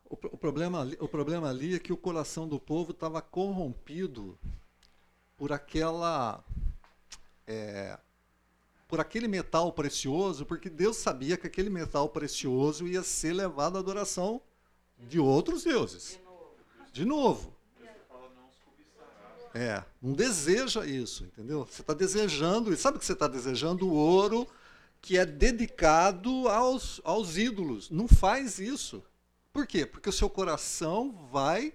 [0.05, 4.39] O, o problema, ali- o problema ali é que o coração do povo estava corrompido
[5.35, 6.41] por aquela.
[7.45, 7.99] é,
[8.87, 13.79] por aquele metal precioso, porque Deus sabia que aquele metal precioso ia ser levado à
[13.81, 14.41] adoração
[14.97, 16.17] de outros deuses.
[16.93, 17.54] De novo.
[19.55, 21.65] É, não deseja isso, entendeu?
[21.65, 23.87] Você está desejando, e sabe o que você está desejando?
[23.87, 24.45] O ouro
[25.01, 27.89] que é dedicado aos, aos ídolos.
[27.89, 29.03] Não faz isso.
[29.53, 29.85] Por quê?
[29.85, 31.73] Porque o seu coração vai.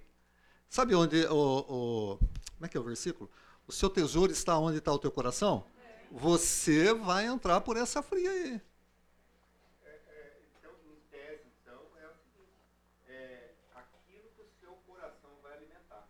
[0.68, 3.30] Sabe onde o, o- Como é que é o versículo?
[3.66, 5.64] O seu tesouro está onde está o teu coração?
[6.10, 8.60] Você vai entrar por essa fria aí.
[9.86, 12.58] É, é, então, em tese, então, é o seguinte,
[13.08, 16.08] é, aquilo que o seu coração vai alimentar.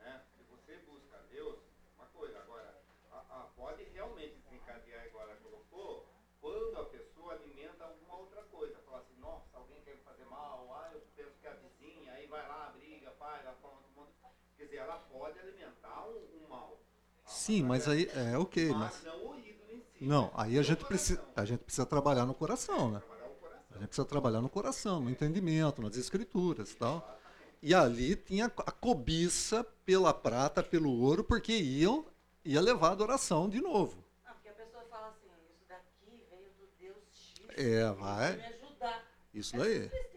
[0.00, 0.20] Né?
[0.36, 1.58] Se você busca a Deus,
[1.98, 2.80] uma coisa, agora,
[3.12, 6.08] a, a- pode realmente desencadear, igual ela colocou,
[6.40, 8.74] quando a pessoa alimenta alguma outra coisa.
[8.86, 12.12] Fala assim, nossa, alguém quer me fazer mal, ah, eu penso que é a vizinha,
[12.14, 14.08] aí vai lá, briga, faz, ela fala todo mundo.
[14.56, 16.80] Quer dizer, ela pode alimentar um, um mal.
[17.26, 18.10] Sim, mas aí.
[18.14, 19.04] É ok, Mas mas.
[19.04, 20.04] não o ídolo em si.
[20.04, 20.30] Não, né?
[20.36, 23.00] aí a gente precisa, a gente precisa trabalhar no coração, né?
[23.00, 23.66] Trabalhar o coração.
[23.70, 27.18] A gente precisa trabalhar no coração, no entendimento, nas escrituras e tal.
[27.60, 32.04] E ali tinha a cobiça pela prata, pelo ouro, porque iam,
[32.44, 34.02] ia levar a adoração de novo.
[34.24, 37.56] Ah, porque a pessoa fala assim: Isso daqui veio do Deus X.
[37.56, 38.36] É, vai.
[38.36, 39.04] me ajudar.
[39.32, 39.84] Isso Essa daí.
[39.86, 40.11] É.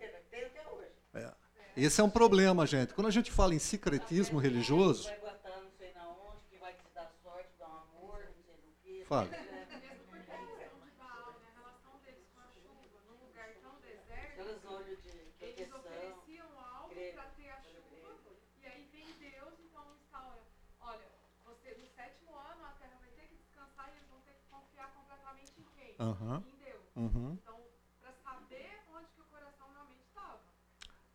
[1.76, 2.94] Esse é um problema, gente.
[2.94, 6.74] Quando a gente fala em secretismo religioso, Vai botar não sei na onde, que vai
[6.74, 9.04] te dar sorte, dar um amor, não sei do que.
[9.06, 9.30] Fale.
[9.30, 9.46] Mesmo
[10.08, 13.76] porque a questão de Baal, né, a relação deles com a chuva, num lugar tão
[13.84, 15.10] deserto, Aqueles olhos de
[15.44, 15.80] eles proteção.
[15.80, 17.14] ofereciam algo Grego.
[17.18, 20.42] para ter a chuva, e aí vem Deus, então instaura,
[20.80, 21.08] olha,
[21.44, 24.46] você, no sétimo ano a terra vai ter que descansar e eles vão ter que
[24.50, 25.96] confiar completamente em quem?
[26.00, 26.40] Aham.
[26.48, 26.84] Em Deus.
[26.96, 27.36] Uhum.
[27.36, 27.60] Então,
[28.00, 30.40] para saber onde que o coração realmente estava.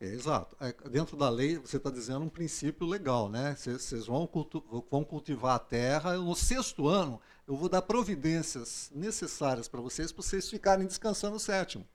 [0.00, 0.56] É, exato.
[0.60, 3.54] É, dentro da lei, você está dizendo um princípio legal, né?
[3.54, 6.16] Vocês vão, cultu- vão cultivar a terra.
[6.16, 11.40] No sexto ano, eu vou dar providências necessárias para vocês, para vocês ficarem descansando no
[11.40, 11.86] sétimo.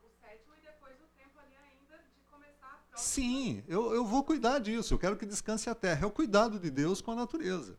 [0.00, 4.04] O sétimo e depois o tempo ali ainda de começar a próxima Sim, eu, eu
[4.06, 4.94] vou cuidar disso.
[4.94, 6.04] Eu quero que descanse a terra.
[6.04, 7.76] É o cuidado de Deus com a natureza.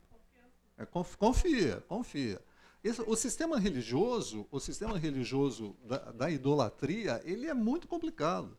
[0.77, 2.41] É, conf- confia, confia.
[2.83, 8.57] Esse- o sistema religioso, o sistema religioso da, da idolatria, ele é muito complicado,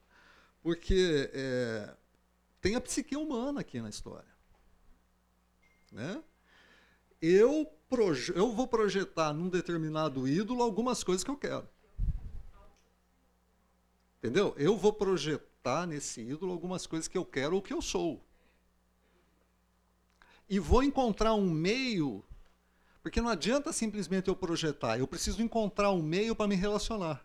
[0.66, 1.94] porque é,
[2.60, 4.28] tem a psique humana aqui na história,
[5.92, 6.20] né?
[7.22, 7.72] Eu,
[8.34, 11.68] eu vou projetar num determinado ídolo algumas coisas que eu quero.
[14.18, 14.56] Entendeu?
[14.58, 18.20] Eu vou projetar nesse ídolo algumas coisas que eu quero ou que eu sou.
[20.48, 22.24] E vou encontrar um meio,
[23.04, 27.24] porque não adianta simplesmente eu projetar, eu preciso encontrar um meio para me relacionar.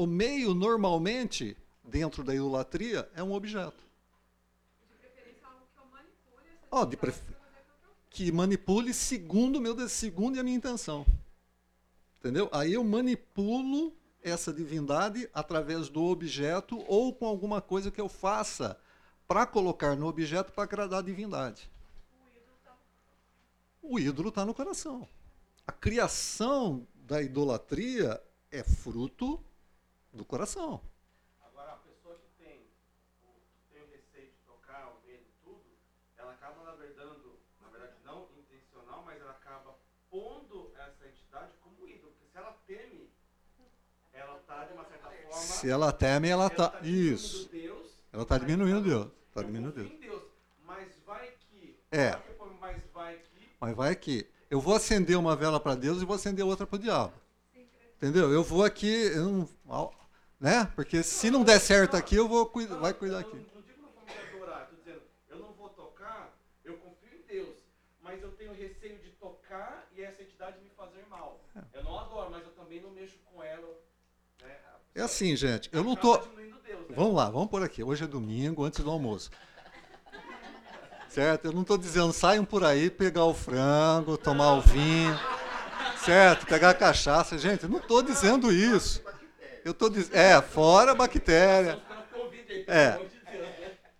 [0.00, 3.84] O meio, normalmente, dentro da idolatria, é um objeto.
[4.98, 5.42] preferência
[6.70, 11.04] Ó, de divindade pref- pra fazer aquilo que manipule segundo meu segundo a minha intenção.
[12.18, 12.48] Entendeu?
[12.50, 18.80] Aí eu manipulo essa divindade através do objeto ou com alguma coisa que eu faça
[19.28, 21.70] para colocar no objeto para agradar a divindade.
[23.82, 25.06] O ídolo está no coração.
[25.66, 28.18] A criação da idolatria
[28.50, 29.38] é fruto
[30.12, 30.80] do coração.
[31.40, 32.66] Agora, a pessoa que tem,
[33.22, 35.64] o, que tem o receio de tocar, o medo, tudo,
[36.16, 37.10] ela acaba, na verdade,
[37.60, 39.76] na verdade, não intencional, mas ela acaba
[40.10, 42.12] pondo essa entidade como ídolo.
[42.12, 43.10] Porque se ela teme,
[44.12, 45.32] ela está, de uma certa forma.
[45.32, 46.70] Se ela teme, ela está.
[46.70, 47.48] tá diminuindo Isso.
[47.48, 49.08] Deus, Ela está diminuindo Deus.
[49.28, 50.00] Está diminuindo Deus.
[50.00, 50.22] Deus.
[50.64, 51.78] Mas vai que.
[51.90, 52.12] É.
[52.16, 53.48] que Mas vai que.
[53.60, 54.26] Mas vai aqui.
[54.50, 57.12] Eu vou acender uma vela para Deus e vou acender outra para o diabo.
[57.96, 58.32] Entendeu?
[58.32, 59.48] Eu vou aqui, eu não,
[60.40, 60.72] né?
[60.74, 63.46] Porque se não der certo aqui, eu vou cuidar, vai cuidar aqui.
[65.28, 67.58] Eu não vou tocar, eu confio em Deus,
[68.02, 71.38] mas eu tenho receio de tocar e essa entidade me fazer mal.
[71.74, 73.68] Eu não adoro, mas eu também não mexo com ela.
[74.42, 74.56] Né?
[74.94, 75.68] É assim, gente.
[75.72, 76.16] Eu não tô.
[76.16, 76.94] Deus, né?
[76.96, 77.82] Vamos lá, vamos por aqui.
[77.84, 79.30] Hoje é domingo, antes do almoço.
[81.10, 81.46] Certo?
[81.46, 85.18] Eu não estou dizendo saiam por aí pegar o frango, tomar o vinho,
[85.98, 86.46] certo?
[86.46, 87.36] Pegar a cachaça.
[87.36, 89.02] Gente, eu não estou dizendo isso.
[89.64, 90.16] Eu estou dizendo.
[90.16, 91.82] É, fora a bactéria.
[92.66, 92.98] É.
[92.98, 93.10] né?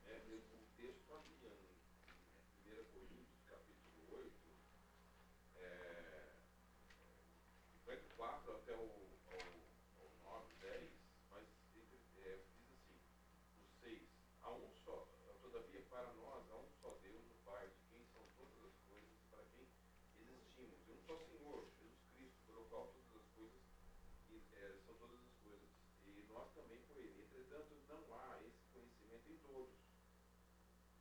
[26.33, 27.21] nós também por ele.
[27.21, 29.75] Entretanto, não há esse conhecimento em todos.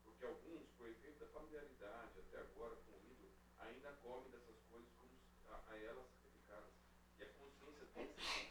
[0.05, 4.91] Porque alguns, por efeito da familiaridade até agora com o ídolo, ainda comem dessas coisas
[4.97, 5.11] como
[5.49, 6.73] a, a elas sacrificadas.
[7.19, 8.49] E a consciência desse,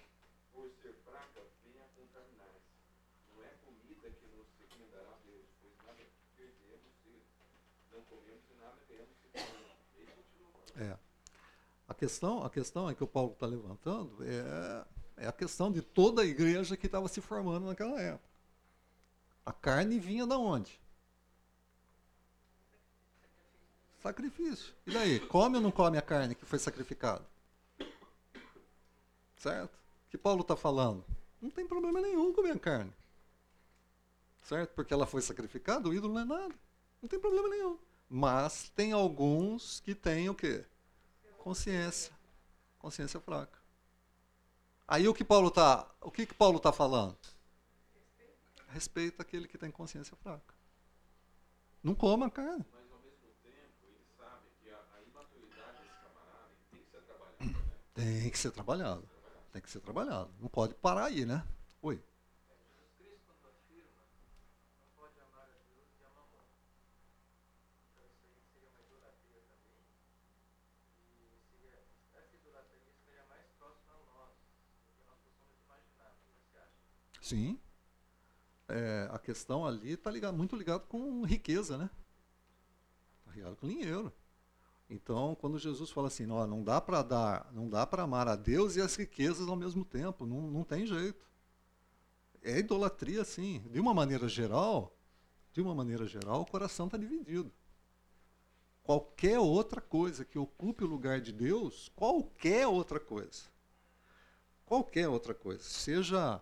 [0.53, 2.71] por ser fraca, vem a contaminar-se.
[3.33, 6.03] Não é comida que nos recomendará Deus, pois nada
[6.35, 7.21] perdemos se
[7.91, 9.79] não comemos e nada ganhamos se comemos.
[9.93, 10.95] Continua.
[10.95, 10.99] É.
[11.87, 14.85] A questão, a questão é que o Paulo está levantando é
[15.19, 18.29] é a questão de toda a igreja que estava se formando naquela época.
[19.45, 20.79] A carne vinha da onde?
[24.01, 24.73] Sacrifício.
[24.87, 25.19] E daí?
[25.19, 27.25] Come ou não come a carne que foi sacrificada?
[29.37, 29.73] Certo?
[29.73, 31.03] O que Paulo está falando?
[31.41, 32.93] Não tem problema nenhum comer a carne.
[34.43, 34.71] Certo?
[34.73, 36.55] Porque ela foi sacrificada, o ídolo não é nada.
[37.01, 37.77] Não tem problema nenhum.
[38.09, 40.65] Mas tem alguns que têm o quê?
[41.37, 42.13] Consciência.
[42.79, 43.58] Consciência fraca.
[44.91, 47.15] Aí o que Paulo está, o que, que Paulo está falando?
[48.69, 50.55] Respeita aquele que tem consciência fraca.
[51.83, 52.65] Não coma a carne.
[52.73, 57.01] Mas ao mesmo tempo, ele sabe que a, a imaturidade desse camarada tem que ser
[57.01, 57.45] trabalhada.
[57.45, 57.55] Né?
[57.93, 59.09] Tem que ser trabalhado.
[59.53, 60.33] Tem que ser trabalhado.
[60.39, 61.45] Não pode parar aí, né?
[61.83, 61.95] Oi.
[61.95, 64.01] Jesus Cristo, quando afirma,
[64.81, 66.45] não pode amar a Deus e a mamão.
[67.93, 69.85] Então isso aí seria uma idolatria também.
[71.09, 71.77] E seria,
[72.17, 74.33] essa idolatria estaria mais próxima a nós,
[74.85, 76.11] do que nós possamos imaginar.
[76.13, 76.77] O que você acha?
[77.29, 77.59] Sim.
[78.67, 81.87] É, a questão ali está ligado, muito ligado com riqueza, né?
[83.19, 84.11] Está ligado com dinheiro.
[84.89, 88.35] Então, quando Jesus fala assim, ó, não dá para dar, não dá para amar a
[88.35, 91.23] Deus e as riquezas ao mesmo tempo, não, não tem jeito.
[92.41, 93.59] É idolatria, sim.
[93.69, 94.97] De uma maneira geral,
[95.53, 97.51] de uma maneira geral, o coração está dividido.
[98.81, 103.43] Qualquer outra coisa que ocupe o lugar de Deus, qualquer outra coisa,
[104.65, 106.41] qualquer outra coisa, seja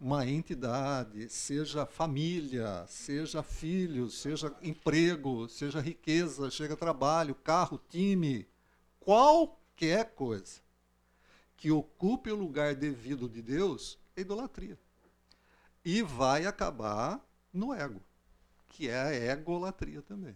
[0.00, 8.48] uma entidade, seja família, seja filho, seja emprego, seja riqueza, seja trabalho, carro, time,
[8.98, 10.62] qualquer coisa
[11.54, 14.78] que ocupe o lugar devido de Deus é idolatria.
[15.84, 17.22] E vai acabar
[17.52, 18.02] no ego,
[18.70, 20.34] que é a egolatria também.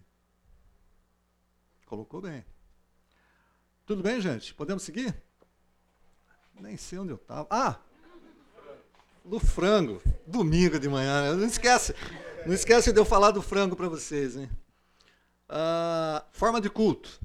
[1.87, 2.45] Colocou bem.
[3.87, 4.53] Tudo bem, gente?
[4.55, 5.23] Podemos seguir?
[6.61, 7.49] Nem sei onde eu estava.
[7.51, 7.94] Ah!
[9.25, 11.31] Do frango, domingo de manhã.
[11.33, 11.41] né?
[11.41, 11.95] Não esquece,
[12.47, 14.51] não esquece de eu falar do frango para vocês, hein?
[15.49, 17.21] Ah, forma de culto.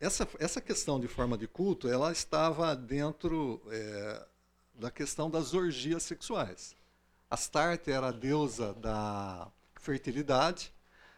[0.00, 4.26] Essa, essa questão de forma de culto, ela estava dentro é,
[4.74, 6.76] da questão das orgias sexuais.
[7.30, 10.72] Astarte era a deusa da fertilidade,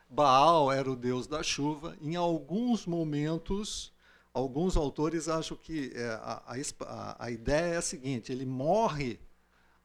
[0.09, 1.97] Baal era o deus da chuva.
[2.01, 3.93] Em alguns momentos,
[4.33, 6.43] alguns autores acham que é, a,
[6.81, 9.21] a, a, ideia é a seguinte: ele morre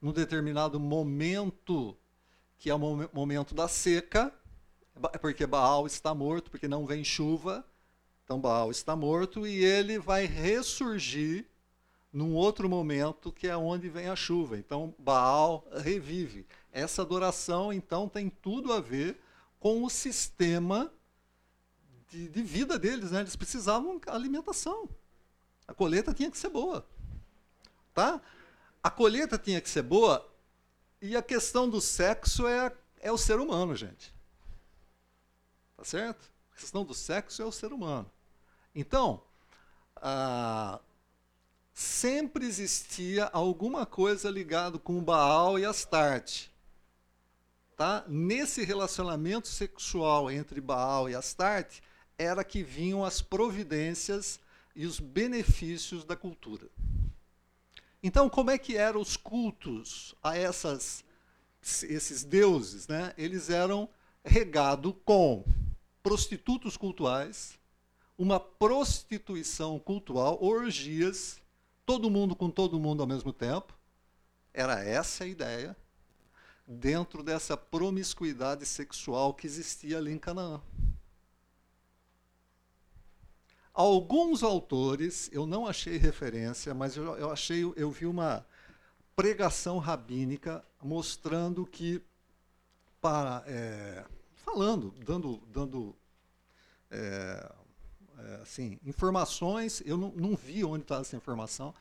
[0.02, 1.98] num determinado momento,
[2.58, 4.34] que é o mom momento da seca,
[5.20, 7.66] porque Baal está morto, porque não vem chuva.
[8.24, 11.48] Então Baal está morto e ele vai ressurgir
[12.12, 14.58] num outro momento que é onde vem a chuva.
[14.58, 16.46] Então Baal revive.
[16.72, 19.20] Essa adoração então tem tudo a ver
[19.60, 20.92] com o sistema
[22.16, 23.20] de, de, vida deles, né?
[23.20, 24.88] Eles precisavam alimentação.
[25.68, 26.88] A colheita tinha que ser boa.
[27.94, 28.22] Tá?
[28.82, 30.26] A colheita tinha que ser boa
[31.02, 34.14] e a questão do sexo é, é o ser humano, gente.
[35.76, 36.32] Tá certo?
[36.54, 38.10] A questão do sexo é o ser humano.
[38.74, 39.22] Então,
[39.98, 40.80] ah,
[41.74, 46.54] sempre existia alguma coisa ligada com Baal e Astarte.
[47.76, 48.06] Tá?
[48.08, 51.84] Nesse relacionamento sexual entre Baal e Astarte,
[52.18, 54.40] era que vinham as providências
[54.76, 56.68] e os benefícios da cultura.
[58.02, 61.04] Então, como é que eram os cultos a essas,
[61.62, 62.88] esses deuses?
[62.88, 63.14] Né?
[63.18, 63.90] Eles eram
[64.24, 65.44] regados com
[66.04, 67.58] prostitutos cultuais,
[68.18, 71.42] uma prostituição cultural, orgias,
[71.86, 73.74] todo mundo com todo mundo ao mesmo tempo.
[74.54, 75.76] Era essa a ideia,
[76.68, 80.62] dentro dessa promiscuidade sexual que existia ali em Canaã.
[83.76, 88.46] Alguns autores, eu não achei referência, mas eu, eu achei, eu vi uma
[89.18, 92.02] pregação rabínica mostrando que
[93.02, 95.94] para é, falando, dando, dando
[96.90, 97.52] é,
[98.18, 101.74] é, assim, informações, eu não, não vi onde está essa informação,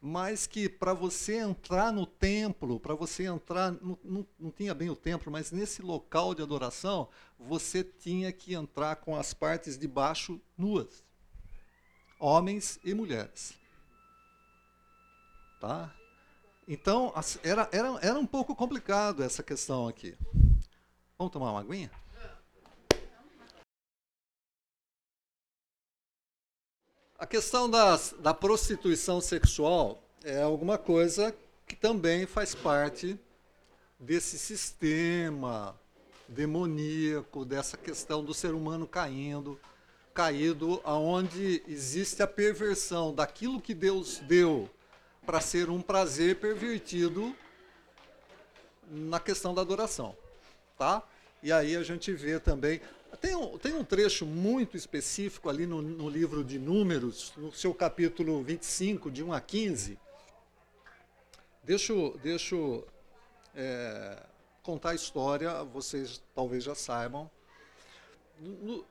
[0.00, 4.26] mas que para você entrar no templo, para você entrar, não,
[4.56, 9.34] tinha bem o templo, mas nesse local de adoração, você tinha que entrar com as
[9.34, 11.04] partes de baixo nuas
[12.22, 13.52] homens e mulheres.
[15.60, 15.92] Tá?
[16.68, 17.12] Então,
[17.42, 20.16] era, era, era um pouco complicado essa questão aqui.
[21.18, 21.90] Vamos tomar uma aguinha?
[27.18, 31.34] A questão das, da prostituição sexual é alguma coisa
[31.66, 33.18] que também faz parte
[33.98, 35.78] desse sistema
[36.28, 39.60] demoníaco, dessa questão do ser humano caindo,
[40.14, 44.68] caído, aonde existe a perversão daquilo que Deus deu
[45.24, 47.34] para ser um prazer pervertido
[48.88, 50.16] na questão da adoração,
[50.76, 51.02] tá?
[51.42, 52.80] E aí a gente vê também
[53.20, 57.72] tem um, tem um trecho muito específico ali no, no livro de Números, no seu
[57.74, 59.98] capítulo 25, de 1 a 15.
[61.62, 61.92] Deixa,
[62.22, 62.56] deixa
[63.54, 64.22] é,
[64.62, 67.30] contar a história, vocês talvez já saibam.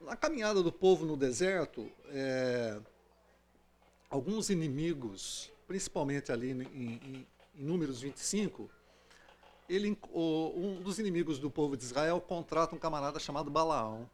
[0.01, 2.79] Na caminhada do povo no deserto, é,
[4.09, 8.69] alguns inimigos, principalmente ali em, em, em Números 25,
[9.67, 14.09] ele, o- um dos inimigos do povo de Israel contrata um camarada chamado Balaão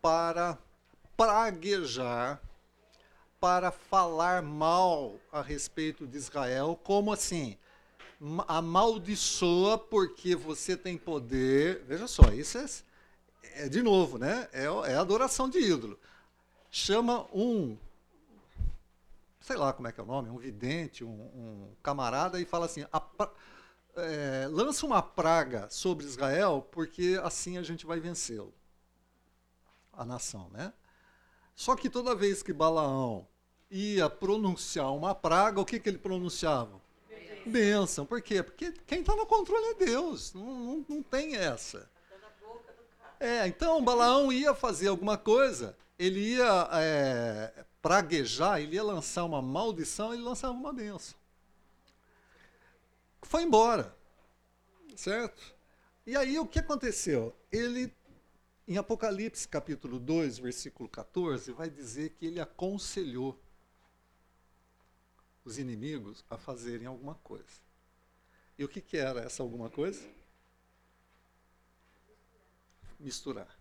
[0.00, 0.58] para
[1.16, 2.40] praguejar,
[3.40, 7.56] para falar mal a respeito de Israel, como assim?
[8.18, 11.82] Ma- Amaldiçoa porque você tem poder.
[11.86, 12.66] Veja só, isso é,
[13.54, 14.48] é de novo, né?
[14.52, 15.98] É, é adoração de ídolo.
[16.70, 17.76] Chama um
[19.40, 22.66] sei lá como é que é o nome, um vidente, um, um camarada, e fala
[22.66, 23.00] assim: "A
[23.96, 28.52] é, lança uma praga sobre Israel, porque assim a gente vai vencê-lo.
[29.92, 30.72] A nação, né?
[31.54, 33.26] Só que toda vez que Balaão
[33.70, 36.80] ia pronunciar uma praga, o que, que ele pronunciava?
[37.46, 38.04] Bênção.
[38.04, 38.42] Por quê?
[38.42, 40.34] Porque quem está no controle é Deus.
[40.34, 41.88] Não, não, não tem essa.
[43.18, 49.40] É, então Balaão ia fazer alguma coisa, ele ia é, praguejar, ele ia lançar uma
[49.40, 51.18] maldição, ele lançava uma benção.
[53.22, 53.96] Foi embora,
[54.94, 55.54] certo?
[56.06, 57.34] E aí o que aconteceu?
[57.50, 57.92] Ele,
[58.68, 63.40] em Apocalipse capítulo 2, versículo 14, vai dizer que ele aconselhou
[65.44, 67.66] os inimigos a fazerem alguma coisa.
[68.58, 70.00] E o que, que era essa alguma coisa?
[72.98, 73.58] Misturar.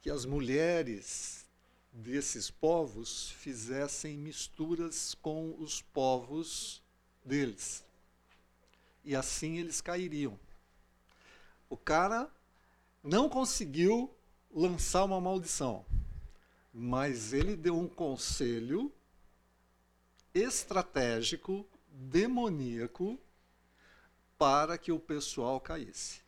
[0.00, 1.46] Que as mulheres
[1.92, 6.82] desses povos fizessem misturas com os povos
[7.24, 7.84] deles.
[9.04, 10.38] E assim eles cairiam.
[11.68, 12.30] O cara
[13.02, 14.14] não conseguiu
[14.50, 15.84] lançar uma maldição,
[16.72, 18.92] mas ele deu um conselho
[20.34, 23.18] estratégico, demoníaco,
[24.36, 26.25] para que o pessoal caísse.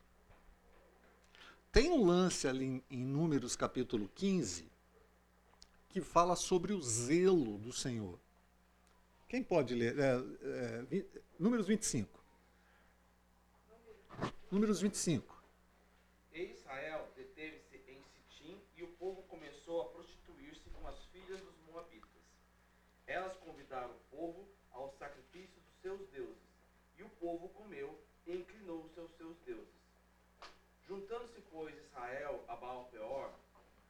[1.70, 4.70] Tem um lance ali em, em Números capítulo 15
[5.88, 8.18] que fala sobre o zelo do Senhor.
[9.28, 9.98] Quem pode ler?
[9.98, 10.14] É,
[10.96, 11.04] é,
[11.38, 12.18] números 25.
[14.50, 15.42] Números 25.
[16.32, 21.54] E Israel deteve-se em Sitim e o povo começou a prostituir-se com as filhas dos
[21.70, 22.22] moabitas.
[23.06, 26.48] Elas convidaram o povo ao sacrifício dos seus deuses,
[26.96, 29.67] e o povo comeu e inclinou-se aos seus deuses.
[30.88, 33.30] Juntando-se, pois, Israel a Baal-Peor,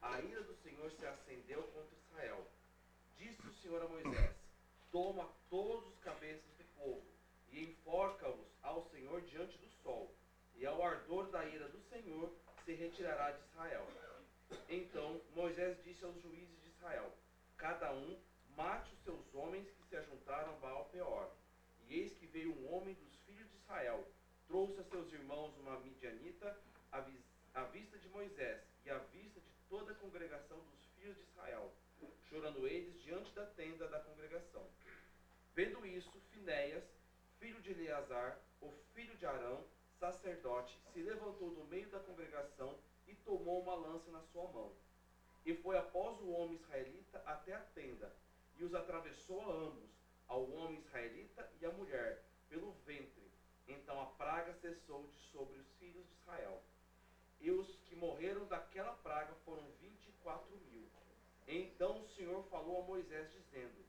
[0.02, 2.44] a ira do Senhor se acendeu contra Israel.
[3.16, 4.34] Disse o Senhor a Moisés:
[4.90, 7.06] Toma todos os cabeças do povo
[7.52, 10.12] e enforca-os ao Senhor diante do sol,
[10.56, 12.32] e ao ardor da ira do Senhor
[12.64, 13.86] se retirará de Israel.
[14.68, 17.12] Então Moisés disse aos juízes de Israel:
[17.56, 18.18] Cada um
[18.56, 21.30] mate os seus homens que se ajuntaram a Baal Peor.
[21.86, 24.04] E eis que veio um homem dos filhos de Israel,
[24.48, 26.58] trouxe a seus irmãos uma midianita
[26.92, 27.24] à, vis-
[27.54, 31.72] à vista de Moisés e à vista de toda a congregação dos filhos de Israel,
[32.28, 34.66] chorando eles diante da tenda da congregação.
[35.54, 36.84] Vendo isso, Finéias,
[37.38, 39.64] filho de Eleazar, o filho de Arão,
[39.98, 44.72] sacerdote, se levantou do meio da congregação e tomou uma lança na sua mão.
[45.44, 48.12] E foi após o homem israelita até a tenda,
[48.58, 49.88] e os atravessou a ambos,
[50.26, 53.28] ao homem israelita e à mulher, pelo ventre.
[53.66, 56.62] Então a praga cessou de sobre os filhos de Israel.
[57.40, 60.86] E os que morreram daquela praga foram vinte e quatro mil.
[61.46, 63.84] Então o Senhor falou a Moisés, dizendo: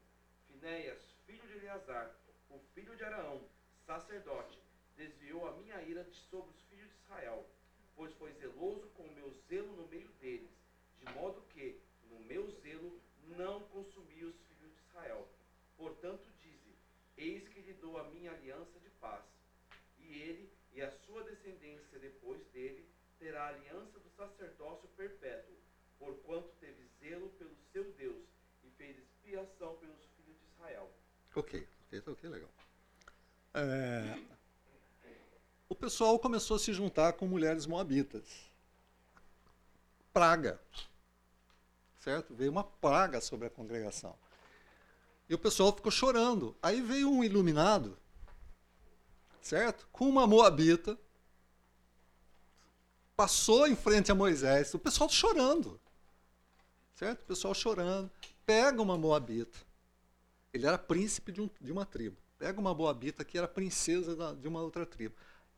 [0.47, 2.15] Finéias, filho de Eleazar,
[2.49, 3.41] o filho de Araão,
[3.85, 4.57] sacerdote,
[4.95, 7.45] desviou a minha ira de sobre os filhos de Israel,
[7.95, 10.51] pois foi zeloso com o meu zelo no meio deles,
[10.99, 13.01] de modo que, no meu zelo,
[13.37, 15.27] não consumi os filhos de Israel.
[15.75, 16.75] Portanto, dize:
[17.17, 19.23] Eis que lhe dou a minha aliança de paz.
[19.97, 22.85] E ele e a sua descendência depois dele
[23.19, 25.55] terá a aliança do sacerdócio perpétuo,
[25.97, 28.25] porquanto teve zelo pelo seu Deus
[28.63, 30.89] e fez expiação pelos filhos de Israel.
[31.35, 32.49] Ok, ok, tá ok, legal.
[33.53, 34.19] É,
[35.67, 38.49] o pessoal começou a se juntar com mulheres moabitas.
[40.11, 40.59] Praga.
[41.99, 42.33] Certo?
[42.33, 44.17] Veio uma praga sobre a congregação.
[45.29, 46.57] E o pessoal ficou chorando.
[46.61, 47.95] Aí veio um iluminado,
[49.41, 49.87] certo?
[49.91, 50.97] Com uma moabita.
[53.19, 55.77] Passou em frente a Moisés, o pessoal chorando.
[56.95, 57.19] Certo?
[57.19, 58.09] O pessoal chorando.
[58.45, 59.59] Pega uma moabita.
[60.53, 62.15] Ele era príncipe de, um, de uma tribo.
[62.37, 65.13] Pega uma moabita que era princesa da, de uma outra tribo.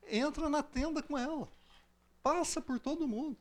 [0.08, 1.48] Entra na tenda com ela.
[2.24, 3.38] Passa por todo mundo.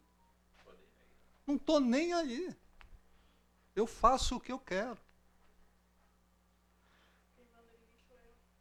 [1.46, 2.54] Não estou nem aí.
[3.74, 4.98] Eu faço o que eu quero.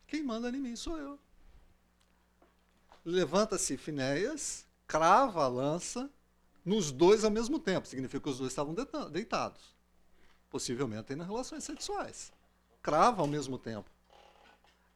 [0.08, 1.20] Quem manda em mim sou eu.
[3.04, 6.10] Levanta-se Finéias, crava a lança
[6.66, 7.88] nos dois ao mesmo tempo.
[7.88, 8.74] Significa que os dois estavam
[9.12, 9.62] deitados.
[10.50, 12.34] Possivelmente tendo relações sexuais.
[12.82, 13.88] Crava ao mesmo tempo.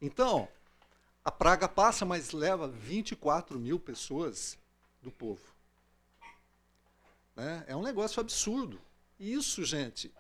[0.01, 0.47] Então,
[1.23, 4.57] a praga passa, mas leva 24 mil pessoas
[4.99, 5.53] do povo.
[7.35, 7.63] Né?
[7.67, 8.81] É um negócio absurdo.
[9.19, 10.11] Isso, gente,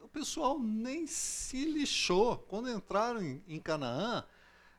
[0.00, 2.38] o pessoal nem se lixou.
[2.48, 4.24] Quando entraram em, em Canaã,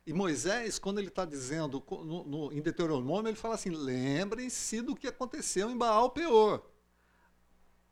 [0.07, 4.95] e Moisés, quando ele está dizendo, no, no, em Deuteronômio, ele fala assim: lembrem-se do
[4.95, 6.63] que aconteceu em Baal Peor,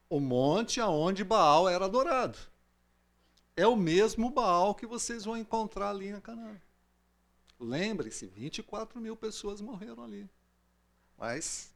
[0.10, 2.40] o monte aonde Baal era adorado.
[3.54, 6.56] É o mesmo Baal que vocês vão encontrar ali em Canaã.
[7.60, 10.30] Lembre-se, 24 mil pessoas morreram ali.
[11.18, 11.74] Mas,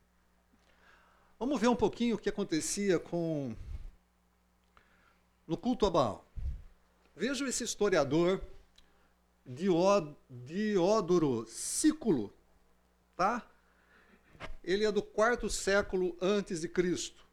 [1.38, 3.54] vamos ver um pouquinho o que acontecia com
[5.46, 6.26] no culto a Baal.
[7.14, 8.42] Veja esse historiador
[10.30, 12.32] Diódoro Sículo,
[13.18, 13.44] tá?
[14.64, 17.26] Ele é do quarto século antes de Cristo.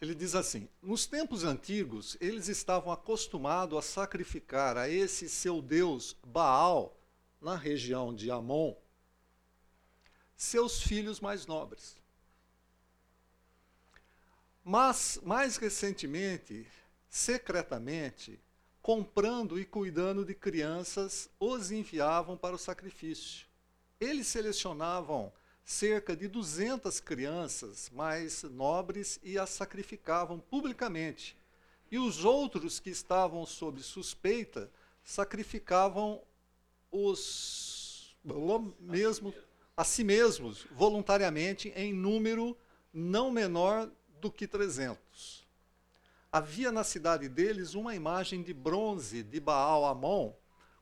[0.00, 6.16] Ele diz assim: Nos tempos antigos, eles estavam acostumados a sacrificar a esse seu deus
[6.24, 6.96] Baal,
[7.40, 8.76] na região de Amon,
[10.36, 11.96] seus filhos mais nobres.
[14.64, 16.64] Mas, mais recentemente,
[17.08, 18.40] secretamente,
[18.82, 23.46] comprando e cuidando de crianças, os enviavam para o sacrifício.
[24.00, 25.32] Eles selecionavam
[25.64, 31.36] cerca de 200 crianças mais nobres e as sacrificavam publicamente.
[31.90, 34.68] E os outros que estavam sob suspeita
[35.04, 36.20] sacrificavam
[36.90, 38.16] os
[38.80, 39.32] mesmo
[39.76, 42.56] a si mesmos voluntariamente em número
[42.92, 45.01] não menor do que 300
[46.32, 50.32] havia na cidade deles uma imagem de bronze de Baal Amon,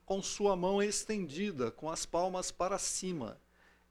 [0.05, 3.37] com sua mão estendida, com as palmas para cima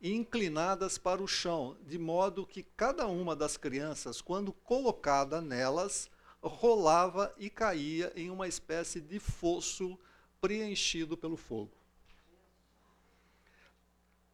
[0.01, 6.11] e inclinadas para o chão, de modo que cada uma das crianças, quando colocada nelas,
[6.43, 9.99] rolava e caía em uma espécie de fosso
[10.41, 11.73] preenchido pelo fogo.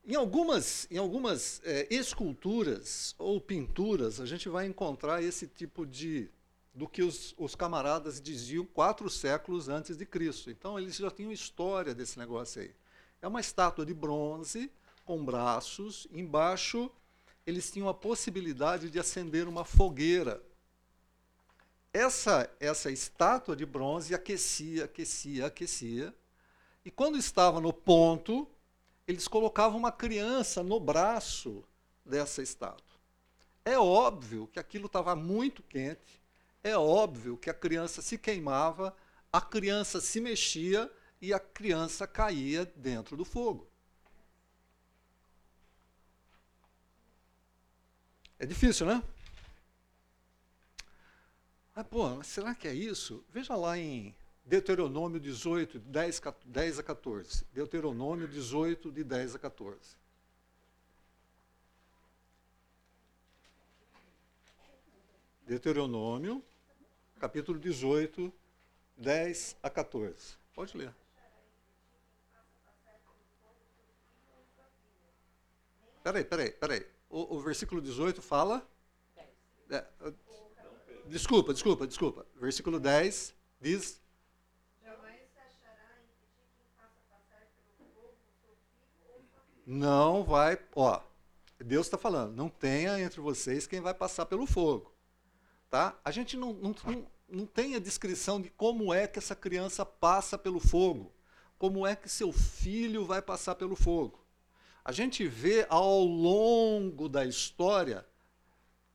[0.05, 6.31] Em algumas, em algumas é, esculturas ou pinturas, a gente vai encontrar esse tipo de
[6.77, 10.51] do que os, os, camaradas diziam quatro séculos antes de Cristo.
[10.51, 12.74] Então eles já tinham história desse negócio aí.
[13.22, 14.70] É uma estátua de bronze
[15.07, 16.91] com braços, embaixo
[17.47, 20.43] eles tinham a possibilidade de acender uma fogueira.
[21.95, 26.14] Essa essa estátua de bronze aquecia, aquecia, aquecia.
[26.85, 28.47] E quando estava no ponto,
[29.09, 31.64] eles colocavam uma criança no braço
[32.05, 32.85] dessa estátua.
[33.64, 36.20] É óbvio que aquilo estava muito quente,
[36.69, 38.95] é óbvio que a criança se queimava,
[39.33, 40.91] a criança se mexia
[41.21, 43.69] e a criança caía dentro do fogo.
[48.39, 49.03] É difícil, né?
[51.75, 53.25] Ah, pô, mas será que é isso?
[53.31, 54.14] Veja lá em
[54.45, 57.45] Deuteronômio 18, 10, 10 a 14.
[57.53, 59.97] Deuteronômio 18, de 10 a 14.
[65.47, 66.43] Deuteronômio
[67.19, 68.33] capítulo 18,
[68.97, 70.37] 10 a 14.
[70.55, 70.95] Pode ler.
[76.03, 76.87] Peraí, peraí, peraí.
[77.11, 78.67] O, o versículo 18 fala.
[79.69, 79.85] É,
[81.07, 82.27] desculpa, desculpa, desculpa.
[82.37, 84.01] Versículo 10 diz.
[89.67, 90.57] Não vai.
[90.77, 91.03] Ó,
[91.59, 94.95] Deus está falando, não tenha entre vocês quem vai passar pelo fogo.
[95.71, 95.99] Tá?
[96.05, 99.85] A gente não, não, não, não tem a descrição de como é que essa criança
[99.85, 101.12] passa pelo fogo,
[101.59, 104.25] como é que seu filho vai passar pelo fogo.
[104.85, 108.07] A gente vê ao longo da história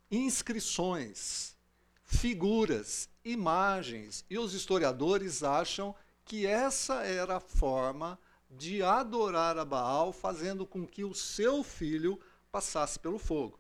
[0.09, 1.55] inscrições,
[2.03, 5.93] figuras, imagens, e os historiadores acham
[6.23, 8.19] que essa era a forma
[8.49, 12.19] de adorar a Baal, fazendo com que o seu filho
[12.51, 13.59] passasse pelo fogo.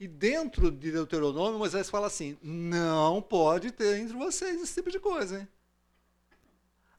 [0.00, 4.98] E dentro de Deuteronômio, Moisés fala assim: não pode ter entre vocês esse tipo de
[4.98, 5.40] coisa.
[5.40, 5.48] Hein?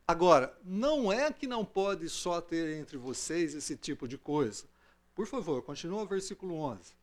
[0.07, 4.65] Agora, não é que não pode só ter entre vocês esse tipo de coisa.
[5.15, 6.93] Por favor, continua o versículo 11.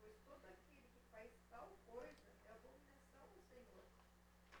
[0.00, 2.16] Pois todo aquele que faz tal coisa
[2.46, 3.84] é abominação do Senhor.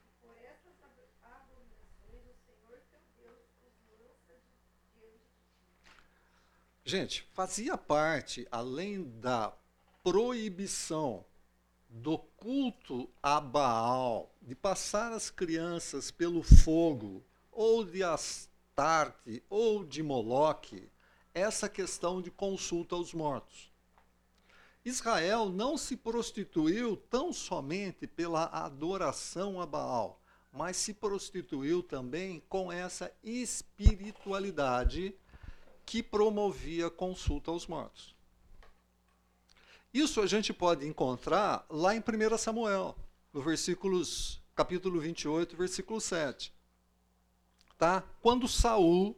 [0.04, 6.79] E por essas ab- abominações o Senhor teu Deus os lança de- diante de ti.
[6.90, 9.56] Gente, fazia parte, além da
[10.02, 11.24] proibição
[11.88, 20.02] do culto a Baal, de passar as crianças pelo fogo, ou de Astarte, ou de
[20.02, 20.90] Moloque,
[21.32, 23.70] essa questão de consulta aos mortos.
[24.84, 30.20] Israel não se prostituiu tão somente pela adoração a Baal,
[30.52, 35.14] mas se prostituiu também com essa espiritualidade
[35.90, 38.14] que promovia consulta aos mortos.
[39.92, 42.96] Isso a gente pode encontrar lá em 1 Samuel,
[43.32, 46.54] no versículos, capítulo 28, versículo 7.
[47.76, 48.04] Tá?
[48.22, 49.16] Quando Saul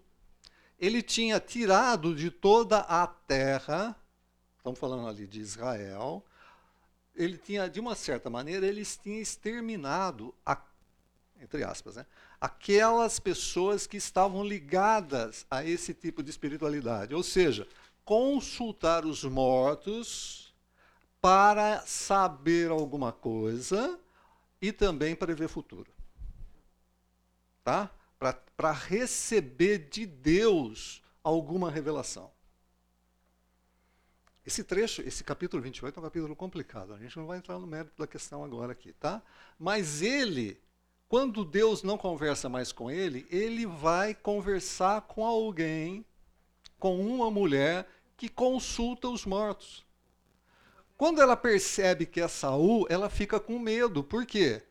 [0.79, 3.95] ele tinha tirado de toda a terra,
[4.57, 6.25] estamos falando ali de Israel,
[7.15, 10.59] ele tinha, de uma certa maneira, eles tinham exterminado, a,
[11.39, 12.07] entre aspas, né,
[12.43, 17.15] aquelas pessoas que estavam ligadas a esse tipo de espiritualidade.
[17.15, 17.69] Ou seja,
[18.05, 20.53] consultar os mortos
[21.21, 23.97] para saber alguma coisa
[24.61, 25.89] e também prever futuro.
[27.63, 27.89] Tá?
[28.57, 32.29] Para receber de Deus alguma revelação.
[34.45, 36.93] Esse trecho, esse capítulo 28 é um capítulo complicado.
[36.93, 39.23] A gente não vai entrar no mérito da questão agora aqui, tá?
[39.57, 40.61] Mas ele,
[41.13, 46.07] quando Deus não conversa mais com ele, ele vai conversar com alguém,
[46.79, 47.87] com uma mulher
[48.17, 49.85] que consulta os mortos.
[50.97, 54.03] Quando ela percebe que é Saul, ela fica com medo.
[54.03, 54.63] Por quê?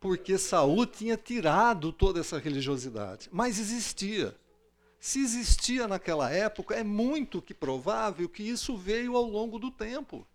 [0.00, 4.36] Porque Saul tinha tirado toda essa religiosidade, mas existia.
[4.98, 10.26] Se existia naquela época, é muito que provável que isso veio ao longo do tempo.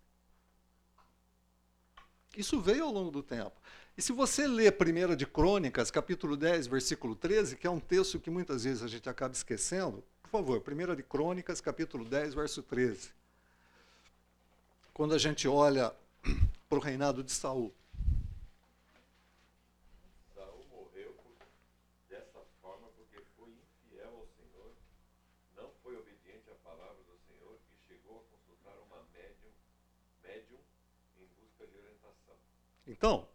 [2.34, 3.60] Isso veio ao longo do tempo.
[3.98, 8.20] E se você ler 1 de Crônicas, capítulo 10, versículo 13, que é um texto
[8.20, 12.62] que muitas vezes a gente acaba esquecendo, por favor, 1 de Crônicas, capítulo 10, verso
[12.62, 13.10] 13.
[14.94, 15.92] Quando a gente olha
[16.70, 17.74] para o reinado de Saul.
[20.32, 21.12] Saul morreu
[22.08, 24.70] dessa forma porque foi infiel ao Senhor,
[25.56, 29.50] não foi obediente à palavra do Senhor e chegou a consultar uma médium,
[30.22, 30.60] médium
[31.18, 32.36] em busca de orientação.
[32.86, 33.26] Então,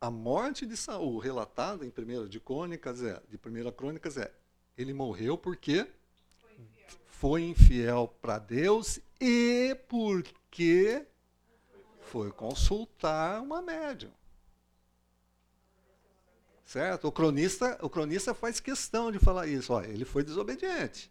[0.00, 4.32] a morte de Saul, relatada em 1 de Crônicas, é, de 1 Crônicas é,
[4.76, 5.86] ele morreu porque
[7.06, 11.04] foi infiel para Deus e porque
[12.02, 14.12] foi consultar uma médium.
[16.64, 17.08] Certo?
[17.08, 19.72] O cronista, o cronista faz questão de falar isso.
[19.72, 21.10] Ó, ele foi desobediente.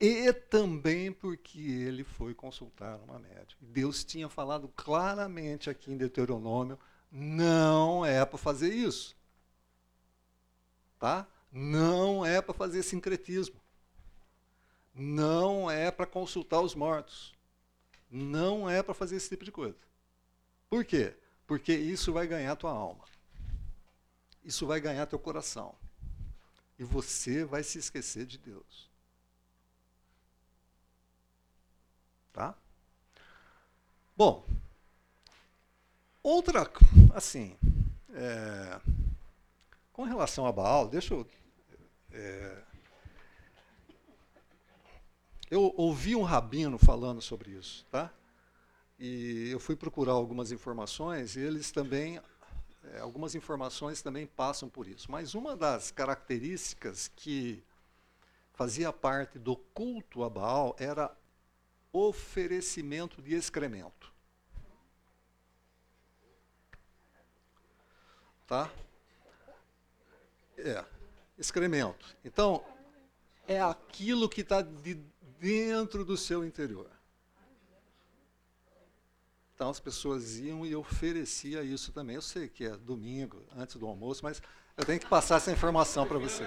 [0.00, 3.56] E também porque ele foi consultar uma médium.
[3.60, 6.78] Deus tinha falado claramente aqui em Deuteronômio,
[7.10, 9.16] não é para fazer isso.
[10.98, 11.26] Tá?
[11.52, 13.60] Não é para fazer sincretismo.
[14.94, 17.34] Não é para consultar os mortos.
[18.10, 19.78] Não é para fazer esse tipo de coisa.
[20.68, 21.16] Por quê?
[21.46, 23.04] Porque isso vai ganhar tua alma.
[24.44, 25.74] Isso vai ganhar teu coração.
[26.78, 28.90] E você vai se esquecer de Deus.
[32.32, 32.54] Tá?
[34.16, 34.46] Bom,
[36.26, 36.68] outra,
[37.14, 37.56] assim,
[38.12, 38.80] é,
[39.92, 41.26] com relação a Baal, deixa eu.
[42.12, 42.62] é,
[45.48, 48.12] eu ouvi um rabino falando sobre isso, tá?
[48.98, 52.20] E eu fui procurar algumas informações e eles também,
[52.92, 55.08] é, algumas informações também passam por isso.
[55.12, 57.62] Mas uma das características que
[58.52, 61.16] fazia parte do culto a Baal era
[61.92, 64.15] oferecimento de excremento.
[68.46, 68.70] Tá?
[70.56, 70.84] É,
[71.38, 72.16] excremento.
[72.24, 72.64] Então,
[73.46, 75.00] é aquilo que está de
[75.38, 76.88] dentro do seu interior.
[79.54, 82.16] Então as pessoas iam e oferecia isso também.
[82.16, 84.42] Eu sei que é domingo, antes do almoço, mas
[84.76, 86.44] eu tenho que passar essa informação para você.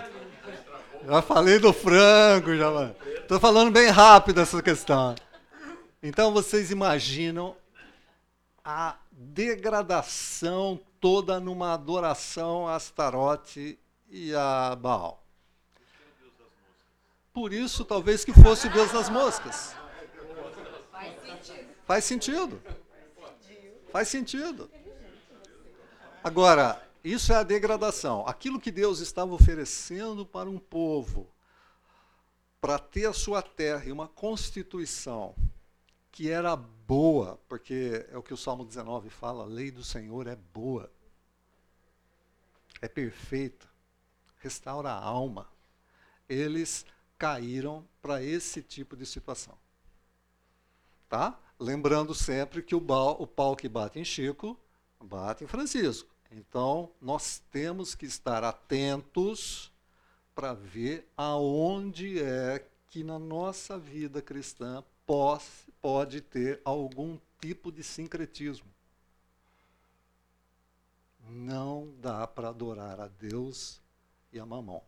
[1.06, 2.95] Já falei do frango, já.
[3.22, 5.16] Estou falando bem rápido essa questão.
[6.04, 7.56] Então vocês imaginam
[8.72, 15.26] a degradação toda numa adoração a Astarote e a Baal.
[17.34, 19.76] Por isso, talvez que fosse o Deus das moscas.
[21.88, 22.61] Faz sentido.
[23.91, 24.70] Faz sentido.
[26.24, 28.28] Agora, Isso é a degradação.
[28.28, 31.26] Aquilo que Deus estava oferecendo para um povo,
[32.59, 35.34] para ter a sua terra e uma constituição
[36.11, 36.59] que era
[36.90, 40.92] boa, porque é o que o Salmo 19 fala, a lei do Senhor é boa,
[42.82, 43.68] é perfeita,
[44.40, 45.48] restaura a alma.
[46.28, 49.56] Eles caíram para esse tipo de situação.
[51.08, 51.40] Tá?
[51.60, 52.84] Lembrando sempre que o,
[53.20, 54.60] o pau que bate em Chico,
[55.00, 56.10] bate em Francisco.
[56.32, 59.72] Então, nós temos que estar atentos
[60.34, 65.44] para ver aonde é que na nossa vida cristã pode,
[65.82, 68.67] pode ter algum tipo de sincretismo.
[71.30, 73.82] Não dá para adorar a Deus
[74.32, 74.84] e a mamão.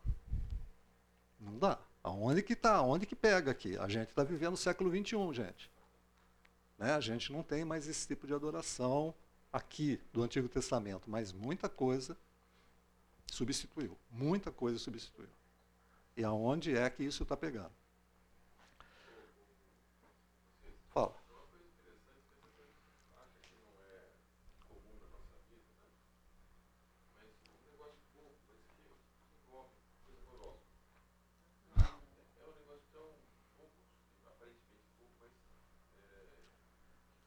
[1.40, 1.80] Não dá.
[2.04, 2.76] Aonde que está?
[2.76, 3.78] Aonde que pega aqui?
[3.78, 5.72] A gente está vivendo o século XXI, gente.
[6.78, 6.94] Né?
[6.94, 9.14] A gente não tem mais esse tipo de adoração
[9.54, 12.18] aqui do Antigo Testamento, mas muita coisa
[13.28, 13.96] substituiu.
[14.10, 15.30] Muita coisa substituiu.
[16.18, 17.72] E aonde é que isso está pegando?
[20.90, 21.22] Fala.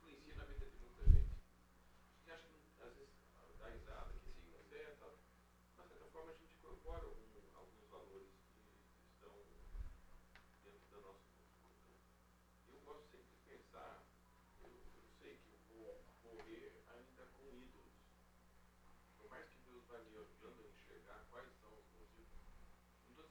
[0.05, 1.33] influencia na vida de muita gente.
[1.33, 3.15] A gente acha que às vezes
[3.59, 7.89] dá risada, que sim, mas é, tá, de certa forma a gente incorpora algum, alguns
[7.89, 9.33] valores que estão
[10.63, 11.97] dentro da nossa cultura.
[12.69, 14.05] Eu gosto sempre de pensar,
[14.61, 17.97] eu, eu sei que eu vou morrer ainda com ídolos.
[19.17, 22.45] Por mais que Deus vai me ajudando a enxergar quais são os meus ídolos.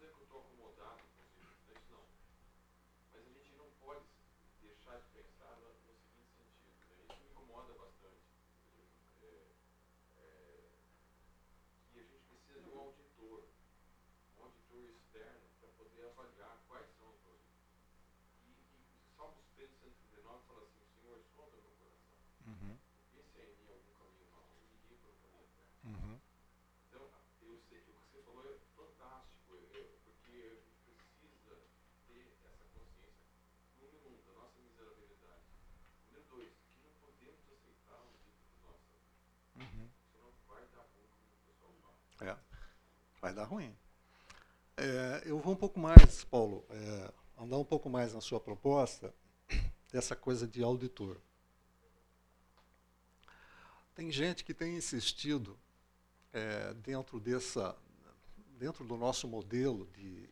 [0.03, 2.03] Dizendo que eu estou acomodado com isso não.
[3.13, 4.03] Mas a gente não pode
[4.59, 6.75] deixar de pensar no, no seguinte sentido.
[6.89, 7.05] Né?
[7.07, 8.19] Isso me incomoda bastante.
[9.21, 9.47] É,
[10.17, 10.69] é,
[11.93, 13.47] que a gente precisa de um auditor,
[14.37, 17.39] um auditor externo, para poder avaliar quais são os meus
[18.43, 22.19] E, e Salmos 139 fala assim, Senhor, sonda meu coração.
[22.47, 22.77] Uhum.
[23.13, 26.11] Vê se há em mim algum caminho mau e me guia pelo caminho eterno.
[26.11, 26.19] Uhum.
[26.89, 27.09] Então,
[27.41, 31.55] eu sei que o que você falou é fantástico, eu- porque a gente precisa
[32.07, 33.25] ter essa consciência,
[33.79, 35.45] número um, da nossa miserabilidade.
[36.07, 39.63] Número dois, que não podemos aceitar os ídolos da nossa vida.
[39.63, 39.89] Uhum.
[40.11, 42.31] Senão vai dar ruim, como o pessoal fala.
[42.31, 42.37] É,
[43.33, 43.75] vai dar ruim.
[44.77, 49.13] É, eu vou um pouco mais, Paulo, é, andar um pouco mais na sua proposta
[49.91, 51.19] dessa coisa de auditor.
[53.95, 55.57] Tem gente que tem insistido
[56.31, 57.75] é, dentro dessa,
[58.57, 60.29] dentro do nosso modelo de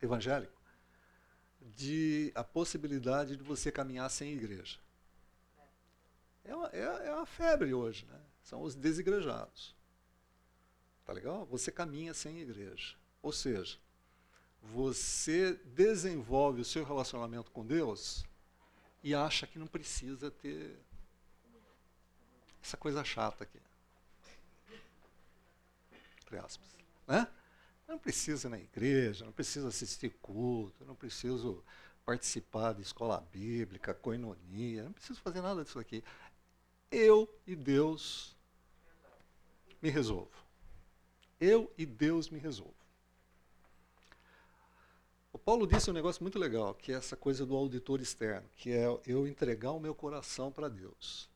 [0.00, 0.62] evangélico,
[1.60, 4.78] de a possibilidade de você caminhar sem igreja.
[6.44, 8.20] É uma, é, é uma febre hoje, né?
[8.42, 9.74] São os desigrejados.
[11.04, 11.46] Tá legal?
[11.46, 12.96] Você caminha sem igreja.
[13.22, 13.78] Ou seja,
[14.62, 18.24] você desenvolve o seu relacionamento com Deus
[19.02, 20.78] e acha que não precisa ter
[22.62, 23.60] essa coisa chata aqui.
[26.22, 26.66] Entre aspas.
[27.06, 27.28] Né?
[27.86, 31.62] Não precisa ir na igreja, não precisa assistir culto, não preciso
[32.04, 36.02] participar de escola bíblica, coinonia, não preciso fazer nada disso aqui.
[36.90, 38.34] Eu e Deus
[39.82, 40.43] me resolvo.
[41.40, 42.74] Eu e Deus me resolvo.
[45.32, 48.70] O Paulo disse um negócio muito legal, que é essa coisa do auditor externo, que
[48.70, 51.28] é eu entregar o meu coração para Deus.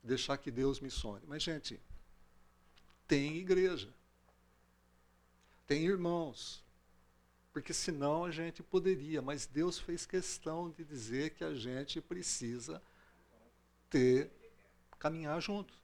[0.00, 1.24] Deixar que Deus me sonhe.
[1.26, 1.80] Mas, gente,
[3.08, 3.92] tem igreja.
[5.66, 6.64] Tem irmãos.
[7.52, 12.80] Porque senão a gente poderia, mas Deus fez questão de dizer que a gente precisa
[13.90, 14.30] ter,
[15.00, 15.74] caminhar junto.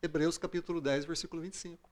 [0.00, 1.89] Hebreus capítulo 10, versículo 25.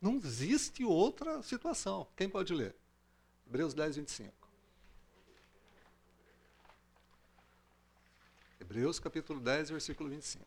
[0.00, 2.06] Não existe outra situação.
[2.16, 2.74] Quem pode ler?
[3.46, 4.32] Hebreus 10, 25.
[8.58, 10.46] Hebreus capítulo 10, versículo 25.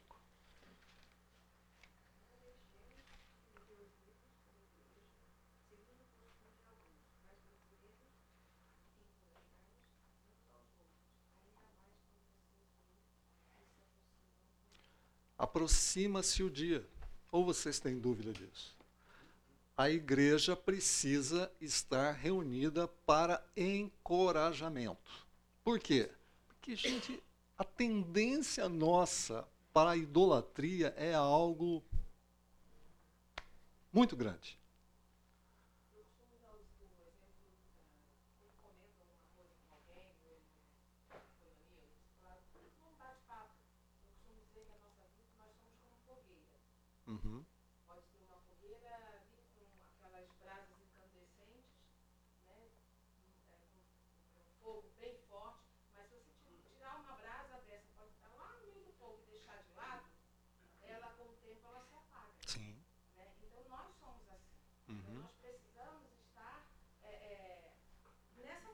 [15.37, 16.87] Aproxima-se o dia.
[17.31, 18.82] Ou vocês têm dúvida disso?
[19.75, 25.27] A igreja precisa estar reunida para encorajamento.
[25.63, 26.11] Por quê?
[26.47, 27.21] Porque, gente,
[27.57, 31.83] a tendência nossa para a idolatria é algo
[33.91, 34.59] muito grande.
[47.07, 47.43] Uhum.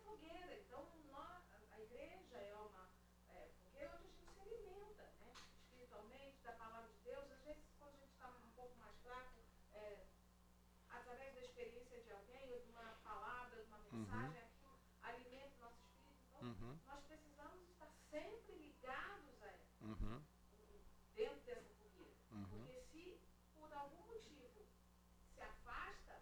[0.04, 0.54] fogueira.
[0.60, 2.89] Então, nós, a igreja é uma
[3.34, 5.34] é, fogueira onde a gente se alimenta, né?
[5.64, 7.32] Espiritualmente, da palavra de Deus.
[7.32, 9.39] Às vezes, quando a gente está um pouco mais fraco,
[9.74, 10.06] é,
[10.89, 15.62] através da experiência de alguém, ou de uma palavra, de uma mensagem, aquilo alimenta o
[15.62, 16.20] nosso espírito.
[16.28, 20.22] Então, Uhum, nós precisamos estar sempre ligados a ela, uhum,
[21.16, 22.16] dentro dessa fogueira.
[22.32, 22.66] uhum.
[22.66, 23.20] Porque se
[23.54, 24.66] por algum motivo
[25.36, 26.22] se afasta,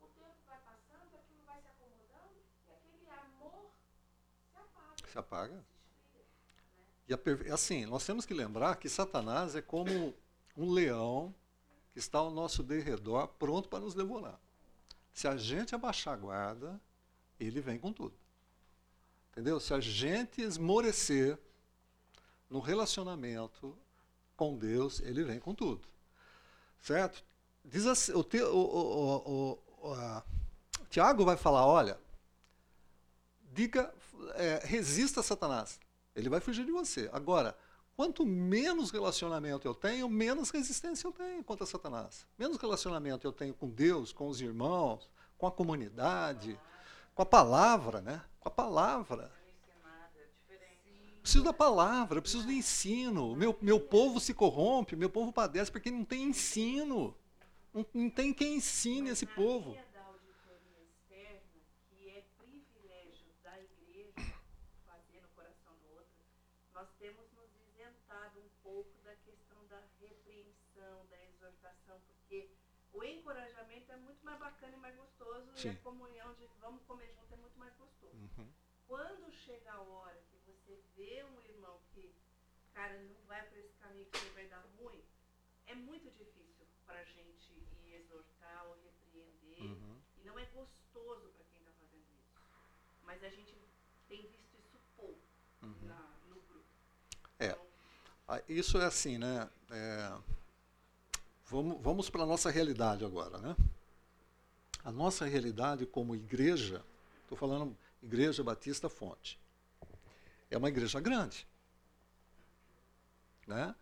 [0.00, 3.70] o tempo vai passando, aquilo vai se acomodando e aquele amor
[4.50, 5.62] se apaga, Se apaga.
[7.08, 10.14] E a per- assim, nós temos que lembrar que Satanás é como
[10.56, 11.34] um leão
[11.92, 14.38] que está ao nosso derredor, pronto para nos devorar.
[15.12, 16.80] Se a gente abaixar a guarda,
[17.38, 18.14] ele vem com tudo.
[19.32, 19.58] Entendeu?
[19.58, 21.36] Se a gente esmorecer
[22.48, 23.76] no relacionamento
[24.36, 25.86] com Deus, ele vem com tudo.
[26.80, 27.24] Certo?
[27.64, 30.22] Diz assim, o, o- o- o-
[30.88, 31.98] Tiago vai falar, olha,
[33.50, 33.92] diga,
[34.34, 35.78] é, resista a Satanás.
[36.14, 37.08] Ele vai fugir de você.
[37.12, 37.56] Agora,
[37.96, 42.26] quanto menos relacionamento eu tenho, menos resistência eu tenho contra Satanás.
[42.38, 46.58] Menos relacionamento eu tenho com Deus, com os irmãos, com a comunidade,
[47.14, 48.22] com a palavra, né?
[48.38, 49.30] Com a palavra.
[51.22, 53.36] Preciso da palavra, preciso do ensino.
[53.36, 57.14] Meu, meu povo se corrompe, meu povo padece porque não tem ensino.
[57.72, 59.70] Não, não tem quem ensine esse povo.
[59.70, 64.34] linha da auditoria externa, que é privilégio da igreja
[64.86, 66.24] fazer no coração do outro,
[66.74, 72.50] nós temos nos isentado um pouco da questão da repreensão, da exortação, porque
[72.92, 75.68] o encorajamento é muito mais bacana e mais gostoso, e Sim.
[75.70, 78.14] a comunhão de vamos comer junto é muito mais gostoso.
[78.14, 78.46] Uhum.
[78.86, 82.12] Quando chega a hora que você vê um irmão que,
[82.74, 85.02] cara, não vai para esse caminho que você vai dar ruim,
[85.66, 87.52] é muito difícil para a gente
[87.82, 89.62] ir exortar ou repreender.
[89.62, 89.98] Uhum.
[90.18, 92.34] E não é gostoso para quem está fazendo isso.
[93.04, 93.56] Mas a gente
[94.08, 95.20] tem visto isso pouco
[95.62, 95.86] Uhum.
[95.88, 96.66] na- no grupo.
[97.38, 97.46] É.
[97.52, 97.70] Então,
[98.32, 99.50] Ah, Isso é assim, né?
[99.72, 100.16] É,
[101.46, 103.56] vamos vamos para a nossa realidade agora, né?
[104.84, 106.84] A nossa realidade como igreja,
[107.22, 109.38] estou falando Igreja Batista Fonte,
[110.50, 111.46] é uma igreja grande.
[113.46, 113.74] Né?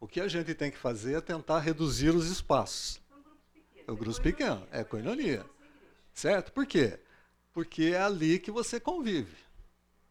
[0.00, 3.00] O que a gente tem que fazer é tentar reduzir os espaços.
[3.86, 5.46] É o grupo pequeno, é coinonia.
[6.12, 6.52] Certo?
[6.52, 6.98] Por quê?
[7.52, 9.36] Porque é ali que você convive.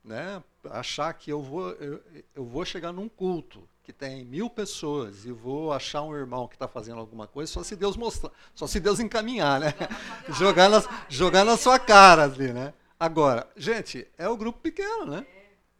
[0.03, 0.41] Né?
[0.69, 2.03] Achar que eu vou, eu,
[2.33, 6.55] eu vou chegar num culto que tem mil pessoas e vou achar um irmão que
[6.55, 9.73] está fazendo alguma coisa, só se Deus mostrar, só se Deus encaminhar, né?
[10.37, 12.73] jogar, na, jogar na sua cara ali, né?
[12.99, 15.27] Agora, gente, é o grupo pequeno, né?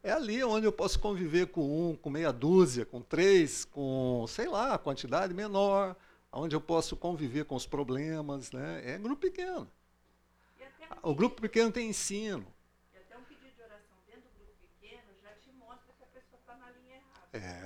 [0.04, 4.48] É ali onde eu posso conviver com um, com meia dúzia, com três, com, sei
[4.48, 5.96] lá, quantidade menor,
[6.32, 8.84] onde eu posso conviver com os problemas, né?
[8.86, 9.68] É grupo pequeno.
[11.04, 12.46] Um O grupo pequeno tem ensino.
[12.94, 16.08] E até um pedido de oração dentro do grupo pequeno já te mostra que a
[16.08, 17.38] pessoa está na linha errada.
[17.38, 17.65] É,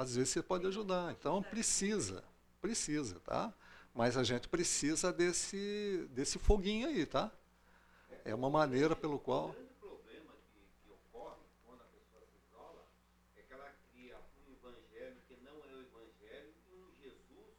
[0.00, 1.12] às vezes você pode ajudar.
[1.12, 2.24] Então precisa,
[2.58, 3.52] precisa, tá?
[3.94, 7.30] Mas a gente precisa desse, desse foguinho aí, tá?
[8.24, 9.50] É uma maneira pelo qual.
[9.50, 11.36] O grande problema que, que ocorre
[11.66, 12.82] quando a pessoa se isola
[13.36, 17.54] é que ela cria um evangelho que não é o evangelho e um Jesus,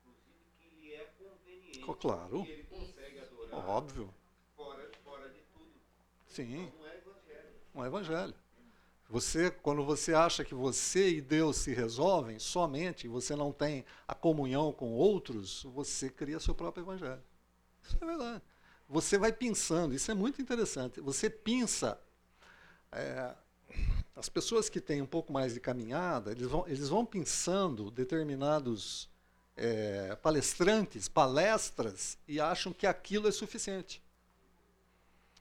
[0.00, 1.84] inclusive, que lhe é conveniente.
[1.86, 2.42] Oh, claro.
[2.44, 4.12] Que ele consegue adorar Óbvio.
[4.56, 5.70] fora, fora de tudo.
[6.26, 7.54] Sim, Então não é evangelho.
[7.76, 8.34] um evangelho.
[9.08, 14.14] Você, quando você acha que você e Deus se resolvem somente, você não tem a
[14.14, 17.22] comunhão com outros, você cria seu próprio evangelho.
[17.82, 18.42] Isso é verdade.
[18.86, 21.00] Você vai pensando, isso é muito interessante.
[21.00, 21.98] Você pensa.
[22.92, 23.34] é,
[24.14, 29.08] as pessoas que têm um pouco mais de caminhada, eles vão, eles vão pensando determinados
[29.56, 34.02] é, palestrantes, palestras, e acham que aquilo é suficiente.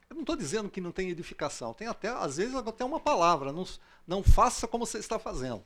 [0.10, 1.74] Eu não estou dizendo que não tem edificação.
[1.74, 3.51] Tem até, às vezes, até uma palavra.
[3.51, 3.66] Não,
[4.05, 5.64] não faça como você está fazendo.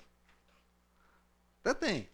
[1.61, 2.09] Até tem.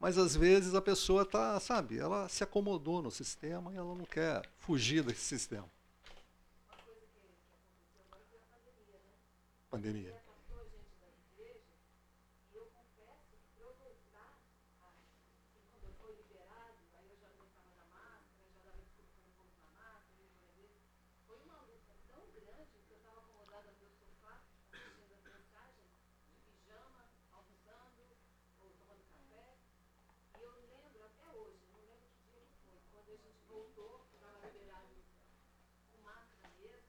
[0.00, 4.04] Mas às vezes a pessoa está, sabe, ela se acomodou no sistema e ela não
[4.04, 5.68] quer fugir desse sistema.
[9.70, 10.14] Pandemia.
[10.16, 11.78] afastou a gente das igrejas,
[12.52, 14.32] e eu confesso que para eu voltar,
[14.88, 19.12] assim, quando eu fui liberado, aí eu já não estava na máscara, já dava desculpa
[19.12, 20.80] para não pôr na máscara, eu ia na igreja.
[21.26, 24.40] Foi uma luta tão grande que eu estava acomodada no meu sofá,
[24.72, 25.92] assistindo as mensagens,
[26.32, 27.02] de pijama,
[27.36, 28.02] almoçando,
[28.64, 29.52] ou tomando café.
[30.38, 34.00] E eu lembro até hoje, não lembro que dia que foi, quando a gente voltou,
[34.16, 34.96] estava liberado
[35.92, 36.88] com máscara mesmo.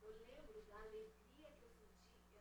[0.00, 2.40] Eu lembro da alegria que eu sentia.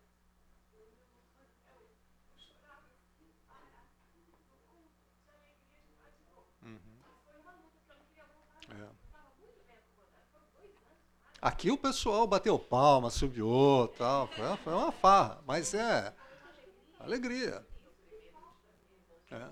[0.73, 1.99] Eu me emocionei até hoje.
[2.33, 3.85] Eu chorava sem parar.
[4.15, 4.37] No
[4.69, 4.89] culto,
[5.23, 6.47] de alegria de estar de novo.
[6.61, 8.59] Mas foi uma luta que eu não queria voltar.
[8.69, 8.77] não.
[8.77, 8.89] É.
[8.89, 10.25] Eu estava muito bem acomodada.
[10.31, 15.41] Foram dois anos, mais Aqui o pessoal bateu palma, subiu, tal, foi, foi uma farra,
[15.45, 16.13] mas é
[16.99, 17.65] alegria.
[19.31, 19.47] É.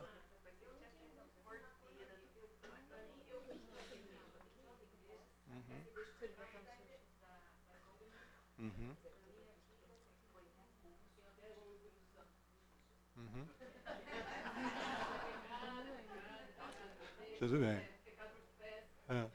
[8.60, 8.96] Uhum.
[13.18, 13.46] Uhum.
[17.40, 17.80] Tudo bem.
[19.10, 19.28] É.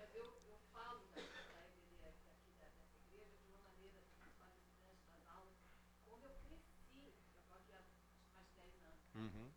[9.15, 9.51] Uhum.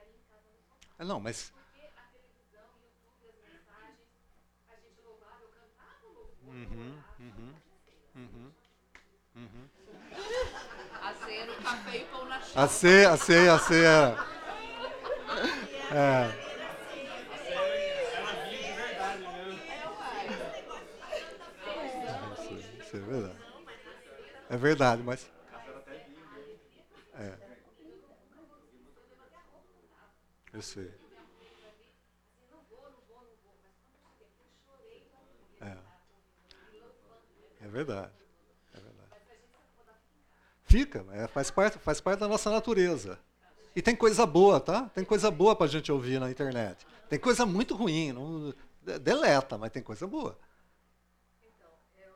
[0.00, 1.52] É, Não, mas.
[6.44, 7.54] Uhum, uhum,
[8.16, 8.52] uhum,
[9.36, 9.68] uhum.
[11.00, 12.58] A ceia no café e pão na chave.
[12.58, 14.16] A ceia, a ceia, a ceia.
[15.94, 16.48] É.
[22.32, 23.38] Isso, isso é verdade.
[24.50, 25.30] É verdade, mas.
[27.14, 27.48] É.
[30.52, 30.90] Eu sei.
[35.60, 35.76] É.
[37.60, 38.12] É verdade.
[38.74, 39.08] É verdade.
[40.64, 43.18] Fica, é, faz, parte, faz parte da nossa natureza.
[43.74, 44.88] E tem coisa boa, tá?
[44.90, 46.86] Tem coisa boa pra gente ouvir na internet.
[47.08, 50.38] Tem coisa muito ruim, não, de- deleta, mas tem coisa boa.
[51.42, 52.12] Então, eu,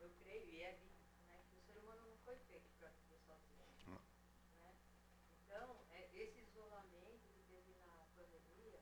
[0.00, 3.18] eu creio e é bíblico, né, que o ser humano não foi feito para viver
[3.26, 3.66] sozinho.
[3.88, 3.98] Né?
[5.46, 8.78] Então, é, esse isolamento que teve na pandemia,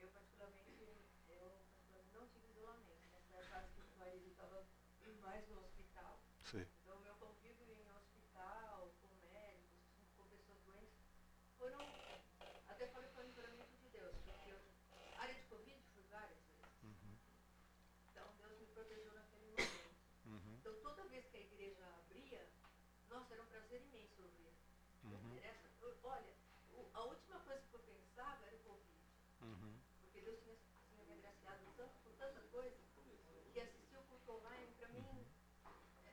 [0.00, 0.90] eu particularmente,
[1.28, 2.98] eu particularmente não tive isolamento.
[3.30, 4.64] Nessa fase que o marido estava
[5.22, 6.18] mais no hospital.
[6.50, 6.64] Sim.
[6.82, 9.80] Então, meu convívio em hospital, com médicos,
[10.16, 11.00] com pessoas doentes,
[11.58, 11.80] foram,
[12.68, 14.58] até falei foi um livramento de Deus, porque eu,
[15.16, 16.68] área de Covid fui várias vezes.
[18.12, 19.80] Então, Deus me protegeu naquele momento.
[20.26, 20.54] Uhum.
[20.60, 22.46] Então, toda vez que a igreja abria,
[23.76, 24.52] imenso ouvir.
[25.04, 25.36] Uhum.
[25.36, 25.68] interessa.
[26.02, 26.34] Olha,
[26.92, 29.00] a última coisa que eu pensava era o Covid.
[29.42, 29.78] Uhum.
[30.00, 30.56] Porque Deus tinha,
[30.90, 32.76] tinha me agraciado tanto, com tanta coisa,
[33.52, 35.26] que assistir o culto online, para mim,
[36.04, 36.12] é,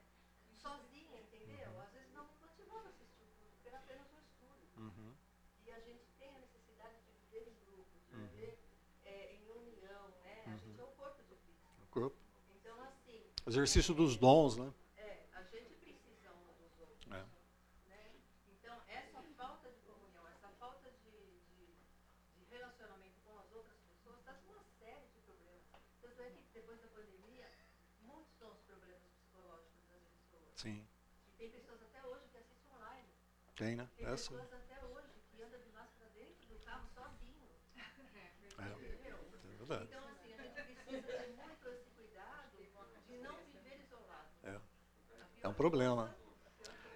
[0.58, 1.80] sozinha, entendeu?
[1.82, 4.68] Às vezes não me motivava a assistir o culto, porque era apenas um estudo.
[4.78, 5.16] Uhum.
[5.66, 8.60] E a gente tem a necessidade de viver em grupo, de viver
[9.04, 10.44] é, em união, né?
[10.48, 11.68] A gente é o corpo de Cristo.
[11.82, 12.18] O corpo.
[12.56, 14.72] Então, assim, Exercício dos dons, né?
[14.98, 17.08] é, a gente precisa um dos outros.
[17.12, 17.26] É.
[17.90, 18.12] Né?
[18.54, 21.12] Então, essa falta de comunhão, essa falta de,
[21.50, 21.66] de,
[22.38, 25.64] de relacionamento com as outras pessoas, está com uma série de problemas.
[26.02, 27.50] Tanto é que depois da pandemia,
[28.02, 30.54] muitos são os problemas psicológicos das pessoas.
[30.56, 30.88] Sim.
[31.28, 33.10] E tem pessoas até hoje que assistem online.
[33.62, 33.88] Tem, né?
[33.96, 34.34] Tem É assim.
[34.34, 37.46] pessoas até hoje que andam de máscara dentro do carro sozinho.
[38.58, 38.64] É.
[38.64, 39.84] É verdade.
[39.88, 42.50] Então, assim, a gente precisa ter muito esse cuidado
[43.08, 44.28] de não viver isolado.
[44.44, 44.60] É.
[45.44, 46.16] É um problema.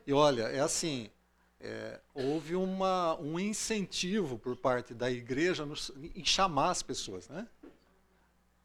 [0.07, 1.11] E olha, é assim,
[1.59, 7.47] é, houve uma, um incentivo por parte da igreja nos- em chamar as pessoas, né?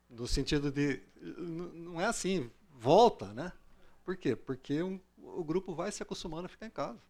[0.09, 3.53] No sentido de, não é assim, volta, né?
[4.07, 4.35] Por quê?
[4.35, 7.10] Porque um- o grupo vai se acostumando a ficar em casa.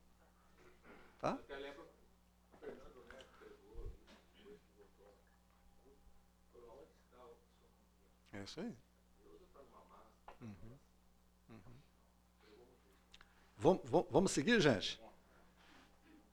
[1.20, 1.34] Tá?
[1.34, 3.24] O Fernando, né?
[8.32, 8.74] É isso aí.
[9.88, 10.34] Massa.
[10.40, 10.78] Uhum.
[11.50, 11.80] Uhum.
[13.58, 14.98] Vamos, vamos, vamos seguir, gente?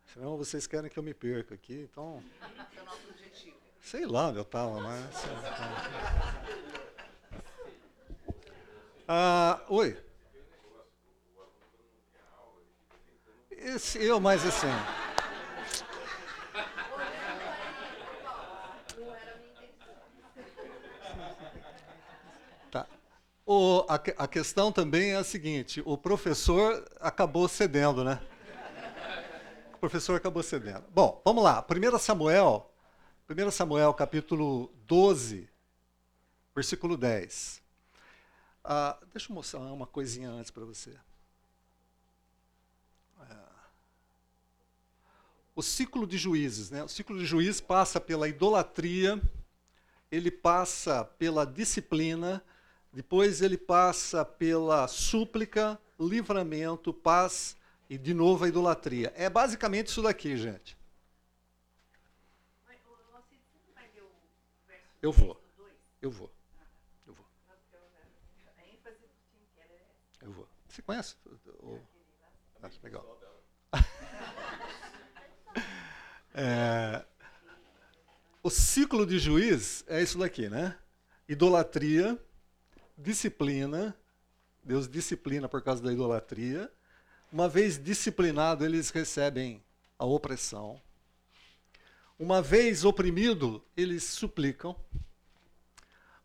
[0.05, 2.23] Senão vocês querem que eu me perca aqui, então.
[2.31, 3.57] Esse é o nosso objetivo.
[3.81, 5.15] Sei lá onde eu estava, mas.
[9.09, 10.06] Ah, oi.
[13.67, 14.67] Esse, eu, mas assim.
[22.71, 22.87] Tá.
[23.45, 28.21] O, a, a questão também é a seguinte: o professor acabou cedendo, né?
[29.73, 30.85] O professor acabou cedendo.
[30.89, 31.61] Bom, vamos lá.
[31.69, 32.73] 1 Samuel,
[33.29, 35.49] 1 Samuel, capítulo 12,
[36.55, 37.61] versículo 10.
[38.63, 40.97] Ah, deixa eu mostrar uma coisinha antes para você.
[45.57, 46.83] O ciclo de juízes, né?
[46.83, 49.19] O ciclo de juízes passa pela idolatria,
[50.11, 52.43] ele passa pela disciplina,
[52.93, 57.57] depois ele passa pela súplica, livramento, paz
[57.89, 59.11] e de novo a idolatria.
[59.15, 60.77] É basicamente isso daqui, gente.
[65.01, 65.33] Eu vou.
[65.33, 65.73] 10 do 2?
[66.03, 66.31] Eu vou.
[67.07, 67.25] Eu vou.
[70.21, 70.47] Eu- vou.
[70.69, 71.15] Você conhece?
[72.61, 73.26] Ah, legal.
[76.39, 77.03] É,
[78.43, 80.77] o ciclo de juiz é isso daqui, né?
[81.27, 82.15] idolatria,
[82.95, 83.97] disciplina,
[84.63, 86.71] Deus disciplina por causa da idolatria.
[87.33, 89.63] Uma vez disciplinado, eles recebem
[89.97, 90.79] a opressão.
[92.19, 94.75] Uma vez oprimido, eles suplicam.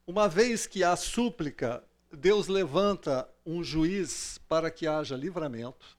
[0.06, 1.82] Uma vez que há súplica,
[2.12, 5.96] Deus levanta um juiz para que haja livramento.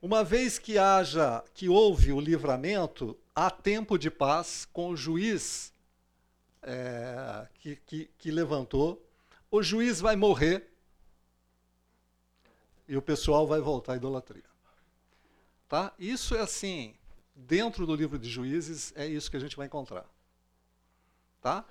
[0.00, 5.72] Uma vez que haja, que houve o livramento, há tempo de paz com o juiz
[6.62, 9.02] é, que, que, que levantou.
[9.50, 10.70] O juiz vai morrer
[12.86, 14.44] e o pessoal vai voltar à idolatria.
[15.68, 15.92] Tá?
[15.98, 16.94] Isso é assim,
[17.34, 20.06] dentro do livro de Juízes, é isso que a gente vai encontrar.
[21.40, 21.64] Tá?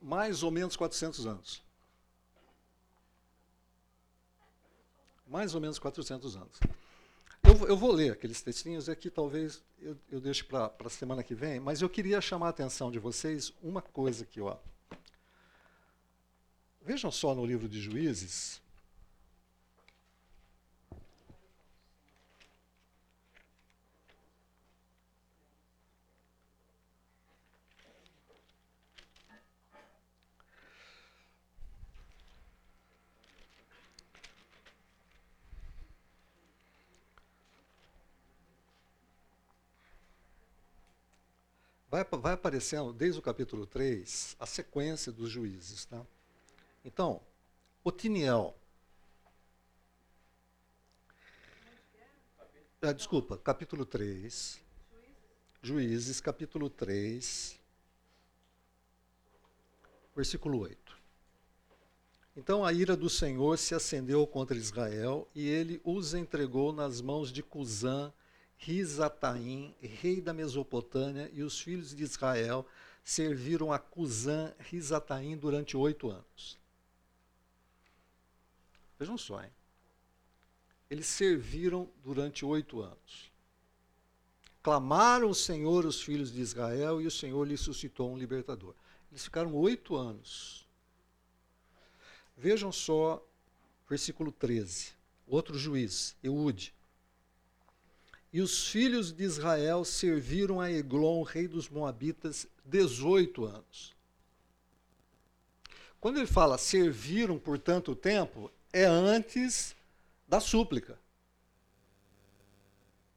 [0.00, 1.63] Mais ou menos 400 anos.
[5.26, 6.60] Mais ou menos 400 anos.
[7.42, 11.22] Eu, vou- eu vou ler aqueles textinhos aqui, talvez eu, eu deixe para a semana
[11.22, 14.40] que vem, mas eu queria chamar a atenção de vocês uma coisa aqui.
[14.40, 14.56] Ó.
[16.82, 18.60] Vejam só no livro de Juízes.
[41.94, 45.84] Vai, vai aparecendo, desde o capítulo 3, a sequência dos juízes.
[45.84, 46.04] Tá?
[46.84, 47.20] Então,
[47.84, 48.52] Otiniel.
[52.82, 54.60] Ah, desculpa, capítulo 3.
[55.62, 57.60] Juízes, capítulo 3,
[60.16, 60.98] versículo 8.
[62.36, 67.30] Então a ira do Senhor se acendeu contra Israel e ele os entregou nas mãos
[67.30, 68.12] de Cusã,
[68.56, 72.66] Risataim, rei da Mesopotâmia, e os filhos de Israel
[73.04, 76.58] serviram a Cusã, Risataim durante oito anos.
[78.98, 79.50] Vejam só, hein?
[80.88, 83.32] Eles serviram durante oito anos.
[84.62, 88.74] Clamaram o Senhor os filhos de Israel e o Senhor lhes suscitou um libertador.
[89.10, 90.66] Eles ficaram oito anos.
[92.36, 93.22] Vejam só,
[93.88, 94.92] versículo 13.
[95.26, 96.74] Outro juiz, Eude.
[98.34, 103.94] E os filhos de Israel serviram a Eglon, rei dos Moabitas, 18 anos.
[106.00, 109.76] Quando ele fala serviram por tanto tempo, é antes
[110.26, 110.98] da súplica.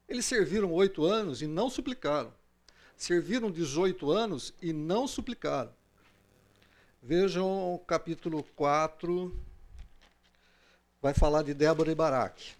[0.08, 2.32] Eles serviram oito anos e não suplicaram.
[2.96, 5.74] Serviram 18 anos e não suplicaram.
[7.02, 9.36] Vejam o capítulo 4,
[11.02, 12.56] vai falar de Débora e Baraque.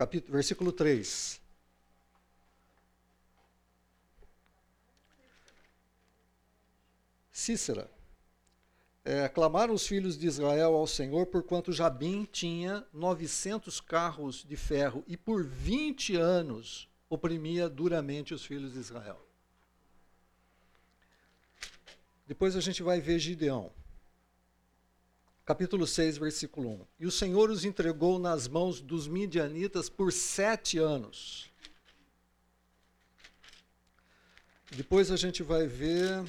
[0.00, 1.38] Capítulo, versículo 3.
[7.30, 7.90] Cícera.
[9.04, 15.04] É, clamaram os filhos de Israel ao Senhor, porquanto Jabim tinha 900 carros de ferro
[15.06, 19.20] e por 20 anos oprimia duramente os filhos de Israel.
[22.26, 23.70] Depois a gente vai ver Gideão.
[25.50, 26.86] Capítulo 6, versículo 1.
[27.00, 31.50] E o Senhor os entregou nas mãos dos midianitas por sete anos.
[34.70, 36.22] Depois a gente vai ver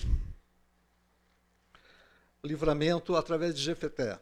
[2.44, 4.20] livramento através de Jefeté.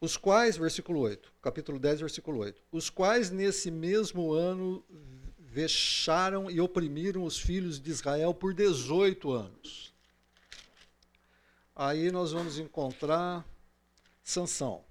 [0.00, 2.62] Os quais, versículo 8, capítulo 10, versículo 8.
[2.72, 4.82] Os quais nesse mesmo ano
[5.38, 9.93] vexaram e oprimiram os filhos de Israel por 18 anos.
[11.76, 13.44] Aí nós vamos encontrar
[14.22, 14.84] Sansão.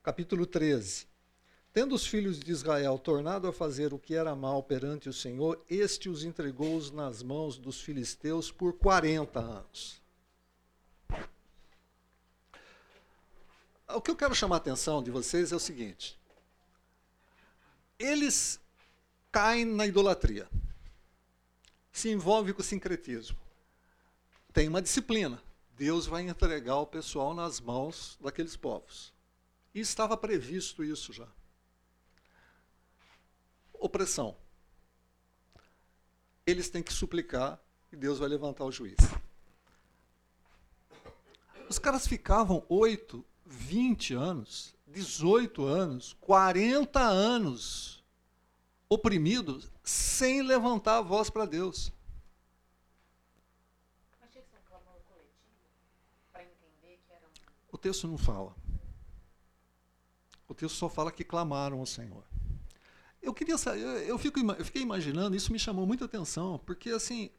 [0.00, 1.08] Capítulo 13.
[1.72, 5.60] Tendo os filhos de Israel tornado a fazer o que era mal perante o Senhor,
[5.68, 10.00] este os entregou nas mãos dos filisteus por 40 anos.
[13.88, 16.16] O que eu quero chamar a atenção de vocês é o seguinte:
[17.98, 18.60] eles
[19.32, 20.48] caem na idolatria,
[21.90, 23.43] se envolvem com o sincretismo.
[24.54, 25.42] Tem uma disciplina.
[25.76, 29.12] Deus vai entregar o pessoal nas mãos daqueles povos.
[29.74, 31.28] E estava previsto isso já.
[33.74, 34.34] Opressão.
[36.46, 37.60] Eles têm que suplicar
[37.92, 38.96] e Deus vai levantar o juiz.
[41.68, 48.04] Os caras ficavam 8, 20 anos, 18 anos, 40 anos
[48.88, 51.92] oprimidos sem levantar a voz para Deus.
[54.22, 55.58] Achei que você um clamor coletivo
[56.32, 57.30] para entender que era um.
[57.68, 58.56] O texto não fala.
[60.48, 62.24] O texto só fala que clamaram ao Senhor.
[63.20, 67.30] eu queria saber, eu, fico, eu fiquei imaginando, isso me chamou muita atenção, porque assim,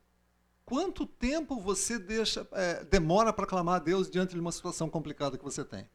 [0.63, 5.35] quanto tempo você deixa, é, demora para clamar a Deus diante de uma situação complicada
[5.35, 5.89] que você tem?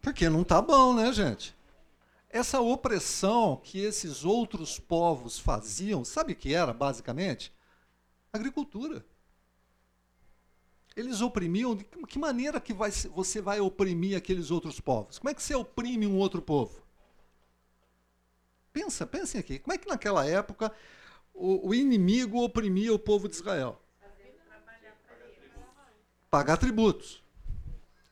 [0.00, 1.56] Porque não tá bom, né, gente?
[2.28, 7.52] Essa opressão que esses outros povos faziam, sabe o que era, basicamente?
[8.32, 9.04] Agricultura.
[10.98, 11.76] Eles oprimiam.
[11.76, 15.16] De que maneira que vai, você vai oprimir aqueles outros povos?
[15.16, 16.82] Como é que você oprime um outro povo?
[18.72, 19.60] Pensa, pensem aqui.
[19.60, 20.72] Como é que naquela época
[21.32, 23.80] o, o inimigo oprimia o povo de Israel?
[26.28, 27.22] Pagar tributos.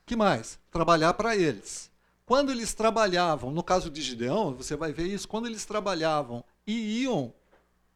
[0.05, 0.57] que mais?
[0.71, 1.91] Trabalhar para eles.
[2.25, 7.03] Quando eles trabalhavam, no caso de Gideão, você vai ver isso, quando eles trabalhavam e
[7.03, 7.33] iam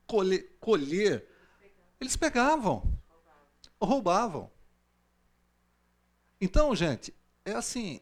[0.06, 1.26] colher, colher
[2.00, 2.84] eles pegavam,
[3.80, 4.52] roubavam.
[6.42, 7.14] Então, gente,
[7.46, 8.02] é assim,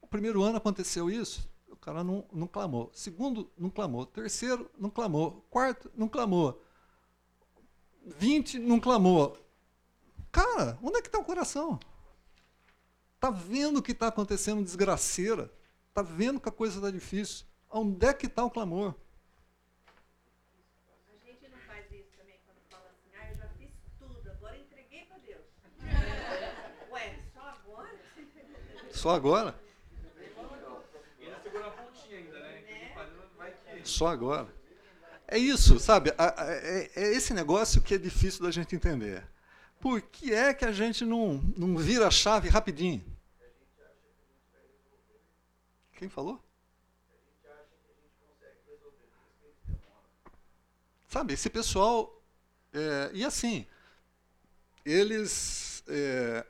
[0.00, 2.90] o primeiro ano aconteceu isso, o cara não, não clamou.
[2.92, 4.04] Segundo, não clamou.
[4.04, 5.46] Terceiro, não clamou.
[5.48, 6.60] Quarto, não clamou.
[8.04, 9.38] Vinte, não clamou.
[10.32, 11.78] Cara, onde é que está o coração?
[13.14, 15.52] Está vendo o que está acontecendo, desgraceira?
[15.88, 17.46] Está vendo que a coisa está difícil?
[17.70, 18.96] Onde é que está o clamor?
[21.08, 24.58] A gente não faz isso também quando fala assim, ah, eu já fiz tudo, agora
[24.58, 25.44] entreguei para Deus.
[26.90, 27.42] Ué, só agora?
[27.42, 27.90] Só agora?
[27.92, 28.90] E ainda segura a pontinha ainda, né?
[28.90, 29.54] Que fazendo vai que.
[33.82, 34.48] Só agora.
[35.26, 36.10] É isso, sabe?
[36.10, 39.26] É, é esse negócio que é difícil da gente entender.
[39.80, 43.04] Por que é que a gente não, não vira a chave rapidinho?
[45.94, 46.40] Quem falou?
[51.08, 52.22] Sabe, esse pessoal.
[52.72, 53.66] é, e assim,
[54.84, 55.82] eles.
[55.88, 56.46] é,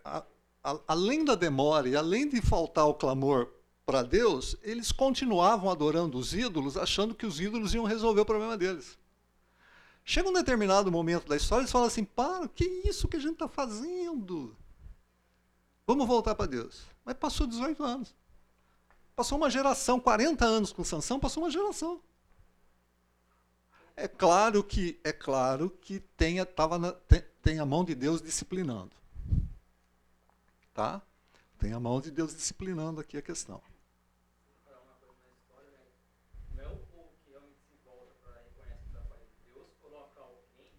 [0.87, 3.49] além da demora e além de faltar o clamor
[3.85, 8.57] para Deus, eles continuavam adorando os ídolos, achando que os ídolos iam resolver o problema
[8.57, 8.97] deles.
[10.05, 13.35] Chega um determinado momento da história, eles falam assim: para, que isso que a gente
[13.35, 14.57] está fazendo?
[15.87, 16.83] Vamos voltar para Deus.
[17.05, 18.15] Mas passou 18 anos.
[19.15, 22.01] Passou uma geração, 40 anos com Sansão, passou uma geração.
[23.95, 28.23] É claro que é claro que tenha, tava na- tem, tem a mão de Deus
[28.23, 29.02] disciplinando.
[30.74, 31.03] Tá?
[31.59, 33.62] Tem a mão de Deus disciplinando aqui a questão.
[34.65, 35.85] Para uma coisa na história, né?
[36.57, 39.31] Não é o povo que realmente se volta para reconhecer que está fazendo.
[39.44, 40.73] Deus coloca alguém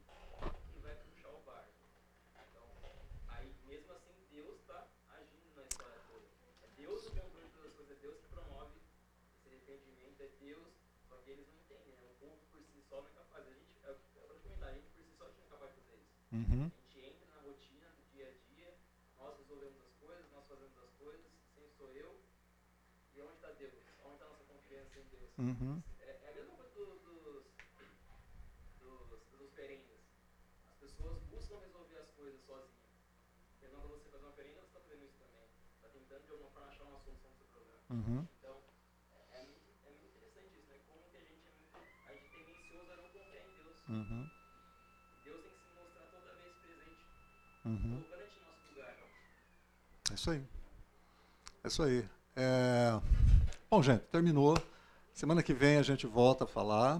[0.74, 1.72] que vai puxar o barco.
[2.34, 2.65] Então,
[3.28, 6.26] aí mesmo assim, Deus está agindo na história toda.
[6.64, 8.74] É Deus o controle de todas as coisas, é Deus que promove
[9.38, 10.74] esse arrependimento, é Deus,
[11.07, 12.10] só que eles não entendem, né?
[12.10, 13.45] O povo por si só não é capaz.
[13.45, 15.82] A gente, é, é para comentar, a gente por si só não é capaz de
[15.86, 16.18] fazer isso.
[16.34, 16.65] Uhum.
[16.65, 18.74] A gente entra na rotina do dia a dia,
[19.22, 21.26] nós resolvemos as coisas, nós fazemos as coisas,
[21.56, 22.20] quem sou eu?
[23.15, 23.74] E onde está Deus?
[24.03, 25.23] Onde está a nossa confiança em Deus?
[25.38, 25.82] Uhum.
[26.00, 27.44] É, é a mesma coisa do- dos,
[28.80, 30.00] dos, dos perendas.
[30.70, 32.94] As pessoas buscam resolver as coisas sozinhas.
[33.60, 35.44] Porque quando você faz uma perenda, você está fazendo isso também.
[35.78, 37.80] Está tentando de alguma forma achar uma solução para o seu problema.
[37.90, 38.28] Uhum.
[38.38, 38.56] Então,
[39.12, 40.78] é, é muito, é muito interessante isso, né?
[40.88, 41.78] Como que a gente é muito.
[42.08, 43.76] A gente é tendencioso a não confiar em Deus.
[43.90, 44.30] Uhum.
[45.24, 47.02] Deus tem que se mostrar toda vez presente,
[47.66, 48.04] Uhum.
[48.06, 48.98] colocando no nosso lugar.
[50.12, 50.44] É isso aí.
[51.64, 52.10] É isso aí.
[52.36, 53.00] É,
[53.70, 54.56] Bom, gente, terminou.
[55.14, 56.99] Semana que vem a gente volta a falar.